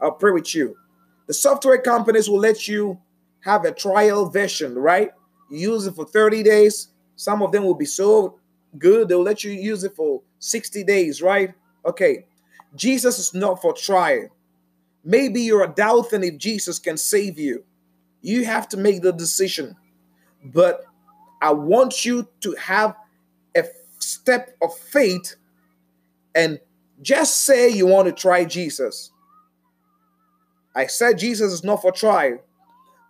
I'll 0.00 0.12
pray 0.12 0.30
with 0.30 0.54
you. 0.54 0.76
The 1.26 1.34
software 1.34 1.80
companies 1.80 2.28
will 2.28 2.38
let 2.38 2.68
you 2.68 3.00
have 3.40 3.64
a 3.64 3.72
trial 3.72 4.28
version, 4.28 4.74
right? 4.76 5.10
You 5.50 5.72
use 5.72 5.86
it 5.86 5.94
for 5.94 6.04
30 6.04 6.42
days. 6.42 6.88
Some 7.16 7.42
of 7.42 7.52
them 7.52 7.64
will 7.64 7.74
be 7.74 7.84
so 7.86 8.38
good, 8.78 9.08
they'll 9.08 9.22
let 9.22 9.44
you 9.44 9.50
use 9.50 9.84
it 9.84 9.94
for 9.94 10.22
60 10.38 10.84
days, 10.84 11.20
right? 11.20 11.52
Okay. 11.84 12.26
Jesus 12.76 13.18
is 13.18 13.34
not 13.34 13.60
for 13.60 13.72
trial. 13.72 14.28
Maybe 15.04 15.40
you're 15.42 15.66
doubting 15.66 16.22
if 16.22 16.38
Jesus 16.38 16.78
can 16.78 16.96
save 16.96 17.38
you. 17.38 17.64
You 18.22 18.44
have 18.44 18.68
to 18.68 18.76
make 18.76 19.02
the 19.02 19.12
decision. 19.12 19.76
But 20.44 20.84
I 21.42 21.52
want 21.52 22.04
you 22.04 22.28
to 22.42 22.52
have 22.52 22.94
a 23.56 23.64
step 23.98 24.56
of 24.62 24.76
faith 24.76 25.36
and 26.34 26.60
just 27.02 27.42
say 27.44 27.70
you 27.70 27.86
want 27.86 28.06
to 28.06 28.12
try 28.12 28.44
Jesus. 28.44 29.10
I 30.74 30.86
said 30.86 31.18
Jesus 31.18 31.52
is 31.52 31.64
not 31.64 31.82
for 31.82 31.90
trial, 31.90 32.38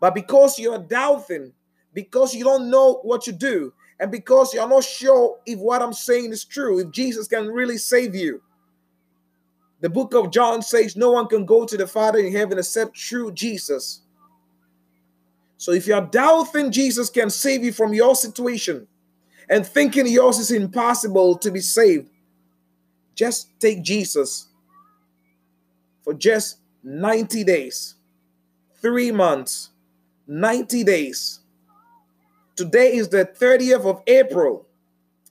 but 0.00 0.14
because 0.14 0.58
you're 0.58 0.78
doubting, 0.78 1.52
because 1.94 2.34
you 2.34 2.44
don't 2.44 2.70
know 2.70 3.00
what 3.02 3.22
to 3.22 3.32
do, 3.32 3.72
and 3.98 4.10
because 4.10 4.54
you're 4.54 4.68
not 4.68 4.84
sure 4.84 5.38
if 5.46 5.58
what 5.58 5.82
I'm 5.82 5.92
saying 5.92 6.32
is 6.32 6.44
true, 6.44 6.78
if 6.78 6.90
Jesus 6.90 7.28
can 7.28 7.48
really 7.48 7.78
save 7.78 8.14
you. 8.14 8.42
The 9.80 9.88
book 9.88 10.14
of 10.14 10.30
John 10.30 10.62
says 10.62 10.96
no 10.96 11.12
one 11.12 11.26
can 11.26 11.46
go 11.46 11.64
to 11.64 11.76
the 11.76 11.86
Father 11.86 12.18
in 12.18 12.32
heaven 12.32 12.58
except 12.58 12.98
through 12.98 13.32
Jesus. 13.32 14.02
So 15.56 15.72
if 15.72 15.86
you're 15.86 16.00
doubting 16.00 16.70
Jesus 16.70 17.10
can 17.10 17.28
save 17.28 17.64
you 17.64 17.72
from 17.72 17.92
your 17.92 18.14
situation 18.14 18.86
and 19.48 19.66
thinking 19.66 20.06
yours 20.06 20.38
is 20.38 20.50
impossible 20.50 21.36
to 21.38 21.50
be 21.50 21.60
saved, 21.60 22.08
just 23.14 23.48
take 23.60 23.82
Jesus 23.82 24.48
for 26.02 26.14
just 26.14 26.58
90 26.82 27.44
days, 27.44 27.96
three 28.80 29.12
months, 29.12 29.70
90 30.26 30.84
days. 30.84 31.39
Today 32.56 32.94
is 32.94 33.08
the 33.08 33.24
30th 33.24 33.86
of 33.86 34.02
April. 34.06 34.66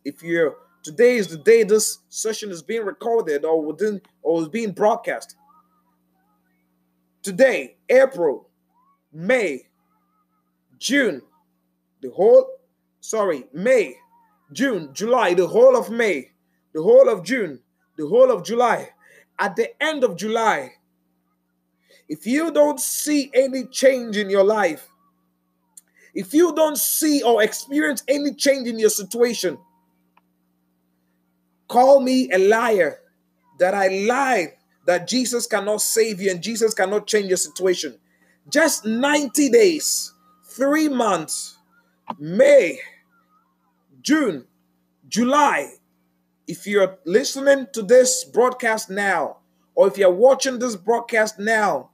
If 0.05 0.23
you're 0.23 0.55
today 0.83 1.17
is 1.17 1.27
the 1.27 1.37
day 1.37 1.63
this 1.63 1.99
session 2.09 2.51
is 2.51 2.63
being 2.63 2.85
recorded 2.85 3.45
or 3.45 3.61
within 3.61 4.01
or 4.21 4.41
is 4.41 4.47
being 4.47 4.71
broadcast. 4.71 5.35
Today, 7.21 7.77
April, 7.89 8.47
May, 9.11 9.67
June, 10.79 11.21
the 12.01 12.09
whole 12.11 12.47
sorry, 13.01 13.45
May, 13.53 13.95
June, 14.51 14.89
July, 14.93 15.33
the 15.33 15.47
whole 15.47 15.75
of 15.75 15.89
May, 15.89 16.31
the 16.73 16.81
whole 16.81 17.09
of 17.09 17.23
June, 17.23 17.59
the 17.97 18.07
whole 18.07 18.31
of 18.31 18.43
July. 18.43 18.89
At 19.37 19.55
the 19.55 19.71
end 19.81 20.03
of 20.03 20.15
July, 20.17 20.73
if 22.07 22.25
you 22.25 22.51
don't 22.51 22.79
see 22.79 23.29
any 23.33 23.65
change 23.65 24.17
in 24.17 24.29
your 24.29 24.43
life, 24.43 24.89
if 26.13 26.33
you 26.33 26.53
don't 26.55 26.77
see 26.77 27.21
or 27.23 27.43
experience 27.43 28.03
any 28.07 28.33
change 28.33 28.67
in 28.67 28.79
your 28.79 28.89
situation, 28.89 29.57
call 31.67 32.01
me 32.01 32.29
a 32.31 32.37
liar 32.37 32.99
that 33.59 33.73
I 33.73 33.87
lied 33.87 34.53
that 34.85 35.07
Jesus 35.07 35.45
cannot 35.45 35.81
save 35.81 36.21
you 36.21 36.31
and 36.31 36.41
Jesus 36.41 36.73
cannot 36.73 37.07
change 37.07 37.27
your 37.27 37.37
situation. 37.37 37.97
Just 38.49 38.85
90 38.85 39.49
days, 39.49 40.13
three 40.45 40.89
months, 40.89 41.57
May, 42.17 42.79
June, 44.01 44.45
July. 45.07 45.73
If 46.47 46.65
you're 46.65 46.97
listening 47.05 47.67
to 47.73 47.83
this 47.83 48.23
broadcast 48.23 48.89
now, 48.89 49.37
or 49.75 49.87
if 49.87 49.97
you're 49.97 50.11
watching 50.11 50.57
this 50.57 50.75
broadcast 50.75 51.37
now, 51.37 51.91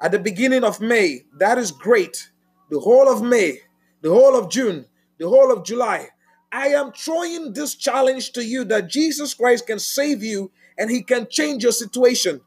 at 0.00 0.12
the 0.12 0.18
beginning 0.18 0.64
of 0.64 0.80
May. 0.80 1.24
That 1.38 1.58
is 1.58 1.70
great. 1.70 2.29
The 2.70 2.80
whole 2.80 3.08
of 3.08 3.22
May, 3.22 3.58
the 4.00 4.10
whole 4.10 4.36
of 4.36 4.50
June, 4.50 4.86
the 5.18 5.28
whole 5.28 5.52
of 5.52 5.64
July. 5.64 6.08
I 6.52 6.68
am 6.68 6.92
throwing 6.92 7.52
this 7.52 7.74
challenge 7.74 8.32
to 8.32 8.44
you 8.44 8.64
that 8.64 8.88
Jesus 8.88 9.34
Christ 9.34 9.66
can 9.66 9.78
save 9.78 10.22
you 10.22 10.50
and 10.78 10.90
he 10.90 11.02
can 11.02 11.26
change 11.28 11.62
your 11.62 11.72
situation. 11.72 12.40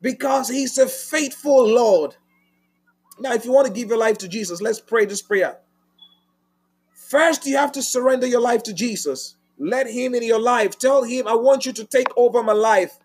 Because 0.00 0.48
he's 0.48 0.78
a 0.78 0.88
faithful 0.88 1.66
Lord. 1.66 2.16
Now, 3.20 3.34
if 3.34 3.44
you 3.44 3.52
want 3.52 3.68
to 3.68 3.72
give 3.72 3.88
your 3.88 3.98
life 3.98 4.18
to 4.18 4.28
Jesus, 4.28 4.60
let's 4.60 4.80
pray 4.80 5.04
this 5.04 5.22
prayer. 5.22 5.58
First, 6.94 7.46
you 7.46 7.56
have 7.56 7.72
to 7.72 7.82
surrender 7.82 8.26
your 8.26 8.40
life 8.40 8.62
to 8.64 8.72
Jesus. 8.72 9.36
Let 9.58 9.86
him 9.86 10.14
in 10.14 10.22
your 10.22 10.40
life. 10.40 10.78
Tell 10.78 11.04
him, 11.04 11.28
I 11.28 11.34
want 11.34 11.66
you 11.66 11.72
to 11.74 11.84
take 11.84 12.08
over 12.16 12.42
my 12.42 12.54
life 12.54 12.98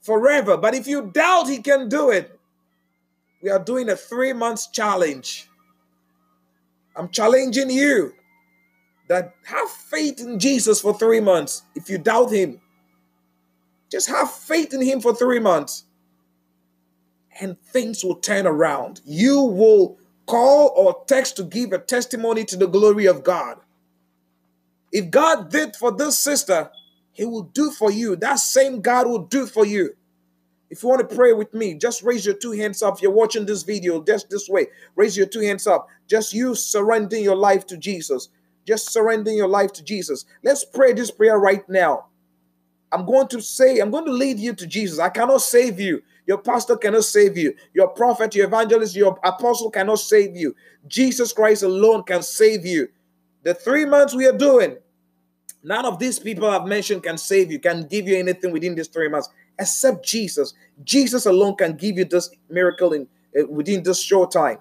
forever. 0.00 0.56
But 0.56 0.74
if 0.74 0.88
you 0.88 1.10
doubt 1.12 1.48
he 1.48 1.58
can 1.58 1.88
do 1.88 2.10
it, 2.10 2.40
we 3.42 3.50
are 3.50 3.58
doing 3.58 3.90
a 3.90 3.96
three 3.96 4.32
months 4.32 4.68
challenge. 4.68 5.48
I'm 6.96 7.08
challenging 7.08 7.70
you 7.70 8.14
that 9.08 9.34
have 9.44 9.68
faith 9.68 10.20
in 10.20 10.38
Jesus 10.38 10.80
for 10.80 10.94
three 10.94 11.20
months. 11.20 11.62
If 11.74 11.90
you 11.90 11.98
doubt 11.98 12.30
him, 12.30 12.60
just 13.90 14.08
have 14.08 14.32
faith 14.32 14.72
in 14.72 14.80
him 14.80 15.00
for 15.00 15.14
three 15.14 15.40
months 15.40 15.84
and 17.40 17.60
things 17.60 18.04
will 18.04 18.16
turn 18.16 18.46
around. 18.46 19.00
You 19.04 19.42
will 19.42 19.98
call 20.26 20.72
or 20.76 21.04
text 21.06 21.36
to 21.36 21.42
give 21.42 21.72
a 21.72 21.78
testimony 21.78 22.44
to 22.44 22.56
the 22.56 22.68
glory 22.68 23.06
of 23.06 23.24
God. 23.24 23.58
If 24.92 25.10
God 25.10 25.50
did 25.50 25.74
for 25.74 25.90
this 25.90 26.18
sister, 26.18 26.70
he 27.12 27.24
will 27.24 27.42
do 27.42 27.70
for 27.70 27.90
you. 27.90 28.14
That 28.16 28.38
same 28.38 28.80
God 28.80 29.08
will 29.08 29.26
do 29.26 29.46
for 29.46 29.66
you. 29.66 29.94
If 30.72 30.82
you 30.82 30.88
want 30.88 31.06
to 31.06 31.14
pray 31.14 31.34
with 31.34 31.52
me, 31.52 31.74
just 31.74 32.02
raise 32.02 32.24
your 32.24 32.34
two 32.34 32.52
hands 32.52 32.82
up. 32.82 32.94
If 32.94 33.02
you're 33.02 33.10
watching 33.10 33.44
this 33.44 33.62
video 33.62 34.02
just 34.02 34.30
this 34.30 34.48
way, 34.48 34.68
raise 34.96 35.14
your 35.14 35.26
two 35.26 35.40
hands 35.40 35.66
up. 35.66 35.86
Just 36.08 36.32
you 36.32 36.54
surrendering 36.54 37.22
your 37.22 37.36
life 37.36 37.66
to 37.66 37.76
Jesus. 37.76 38.30
Just 38.66 38.90
surrendering 38.90 39.36
your 39.36 39.48
life 39.48 39.74
to 39.74 39.84
Jesus. 39.84 40.24
Let's 40.42 40.64
pray 40.64 40.94
this 40.94 41.10
prayer 41.10 41.38
right 41.38 41.62
now. 41.68 42.06
I'm 42.90 43.04
going 43.04 43.28
to 43.28 43.42
say, 43.42 43.80
I'm 43.80 43.90
going 43.90 44.06
to 44.06 44.12
lead 44.12 44.38
you 44.38 44.54
to 44.54 44.66
Jesus. 44.66 44.98
I 44.98 45.10
cannot 45.10 45.42
save 45.42 45.78
you. 45.78 46.02
Your 46.26 46.38
pastor 46.38 46.78
cannot 46.78 47.04
save 47.04 47.36
you. 47.36 47.54
Your 47.74 47.88
prophet, 47.88 48.34
your 48.34 48.46
evangelist, 48.46 48.96
your 48.96 49.20
apostle 49.24 49.70
cannot 49.70 49.98
save 49.98 50.34
you. 50.34 50.56
Jesus 50.88 51.34
Christ 51.34 51.64
alone 51.64 52.04
can 52.04 52.22
save 52.22 52.64
you. 52.64 52.88
The 53.42 53.52
three 53.52 53.84
months 53.84 54.14
we 54.14 54.24
are 54.24 54.38
doing, 54.38 54.78
None 55.62 55.84
of 55.84 55.98
these 55.98 56.18
people 56.18 56.48
I've 56.48 56.66
mentioned 56.66 57.04
can 57.04 57.16
save 57.16 57.52
you, 57.52 57.60
can 57.60 57.86
give 57.86 58.08
you 58.08 58.16
anything 58.16 58.52
within 58.52 58.74
these 58.74 58.88
three 58.88 59.08
months, 59.08 59.28
except 59.62 60.04
Jesus. 60.04 60.54
Jesus 60.84 61.26
alone 61.26 61.56
can 61.56 61.76
give 61.76 61.96
you 61.96 62.04
this 62.04 62.30
miracle 62.50 62.92
in 62.92 63.08
uh, 63.38 63.46
within 63.46 63.82
this 63.82 64.02
short 64.02 64.30
time. 64.30 64.58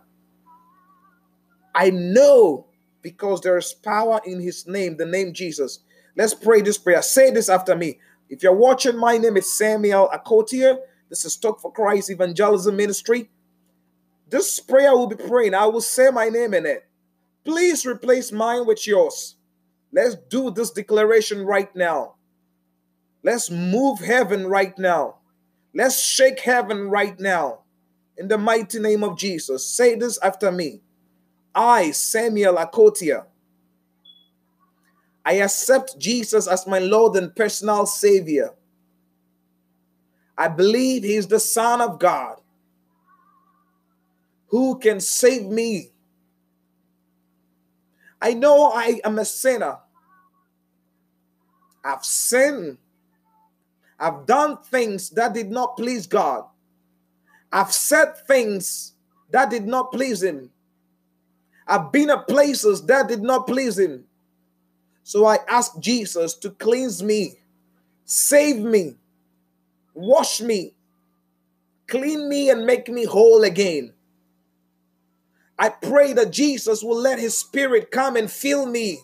I 1.76 1.90
know 1.90 2.68
because 3.02 3.42
there 3.42 3.58
is 3.58 3.74
power 3.74 4.22
in 4.26 4.40
His 4.40 4.68
name, 4.68 4.98
the 4.98 5.06
name 5.06 5.34
Jesus. 5.34 5.80
Let's 6.16 6.34
pray 6.34 6.62
this 6.62 6.78
prayer. 6.78 7.02
Say 7.02 7.32
this 7.32 7.50
after 7.50 7.76
me. 7.76 8.00
If 8.30 8.44
you're 8.44 8.56
watching, 8.56 8.98
my 8.98 9.18
name 9.18 9.38
is 9.38 9.58
Samuel 9.58 10.10
Akotia. 10.14 10.78
This 11.10 11.26
is 11.26 11.36
Talk 11.36 11.60
for 11.60 11.72
Christ 11.72 12.10
Evangelism 12.10 12.76
Ministry. 12.76 13.30
This 14.30 14.60
prayer 14.62 14.96
will 14.96 15.08
be 15.08 15.18
praying. 15.18 15.54
I 15.54 15.66
will 15.66 15.82
say 15.82 16.10
my 16.10 16.30
name 16.30 16.54
in 16.54 16.66
it. 16.66 16.86
Please 17.44 17.86
replace 17.86 18.32
mine 18.32 18.66
with 18.66 18.88
yours. 18.88 19.36
Let's 19.92 20.16
do 20.30 20.52
this 20.52 20.72
declaration 20.72 21.46
right 21.46 21.74
now. 21.76 22.16
Let's 23.24 23.50
move 23.52 24.00
heaven 24.00 24.48
right 24.48 24.78
now. 24.78 25.18
Let's 25.74 26.02
shake 26.02 26.40
heaven 26.40 26.90
right 26.90 27.20
now. 27.20 27.60
In 28.18 28.28
the 28.28 28.38
mighty 28.38 28.80
name 28.80 29.04
of 29.04 29.18
Jesus. 29.18 29.66
Say 29.66 29.96
this 29.96 30.20
after 30.22 30.52
me. 30.52 30.82
I, 31.54 31.92
Samuel 31.92 32.56
Akotia, 32.56 33.26
I 35.26 35.34
accept 35.34 36.00
Jesus 36.00 36.48
as 36.48 36.66
my 36.66 36.80
Lord 36.80 37.16
and 37.16 37.36
personal 37.36 37.86
Savior. 37.86 38.52
I 40.38 40.48
believe 40.48 41.04
He 41.04 41.16
is 41.16 41.28
the 41.28 41.40
Son 41.40 41.82
of 41.82 42.00
God 42.00 42.38
who 44.48 44.80
can 44.80 45.00
save 45.00 45.46
me 45.46 45.92
I 48.22 48.34
know 48.34 48.72
I 48.72 49.02
am 49.04 49.18
a 49.18 49.26
sinner. 49.26 49.80
I've 51.84 52.06
sinned. 52.06 52.78
I've 54.02 54.26
done 54.26 54.58
things 54.58 55.12
that 55.12 55.36
did 55.36 55.52
not 55.52 55.78
please 55.78 56.08
God. 56.08 56.46
I've 57.52 57.72
said 57.72 58.18
things 58.26 58.94
that 59.30 59.52
did 59.52 59.68
not 59.68 59.92
please 59.92 60.24
Him. 60.24 60.50
I've 61.68 61.92
been 61.92 62.10
at 62.10 62.28
places 62.28 62.84
that 62.88 63.08
did 63.08 63.22
not 63.22 63.46
please 63.46 63.78
Him. 63.78 64.06
So 65.04 65.28
I 65.28 65.38
ask 65.48 65.80
Jesus 65.80 66.34
to 66.36 66.50
cleanse 66.50 67.04
me, 67.04 67.36
save 68.04 68.58
me, 68.58 68.96
wash 69.94 70.42
me, 70.42 70.74
clean 71.88 72.28
me, 72.28 72.50
and 72.50 72.66
make 72.66 72.90
me 72.90 73.06
whole 73.06 73.44
again. 73.44 73.94
I 75.60 75.70
pray 75.70 76.14
that 76.14 76.32
Jesus 76.32 76.82
will 76.82 76.98
let 76.98 77.20
his 77.20 77.38
spirit 77.38 77.92
come 77.92 78.16
and 78.16 78.32
fill 78.32 78.66
me, 78.66 79.02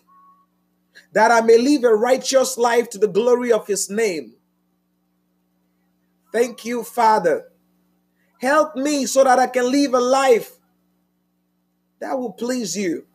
that 1.14 1.30
I 1.30 1.42
may 1.42 1.60
live 1.60 1.84
a 1.84 1.94
righteous 1.94 2.58
life 2.58 2.90
to 2.92 2.98
the 2.98 3.08
glory 3.08 3.52
of 3.52 3.68
his 3.68 3.92
name. 3.92 4.37
Thank 6.38 6.66
you, 6.66 6.84
Father. 6.84 7.50
Help 8.40 8.76
me 8.76 9.08
so 9.08 9.24
that 9.24 9.40
I 9.40 9.48
can 9.48 9.72
live 9.72 9.96
a 9.96 10.00
life 10.00 10.52
that 12.00 12.14
will 12.14 12.34
please 12.34 12.78
you. 12.78 13.08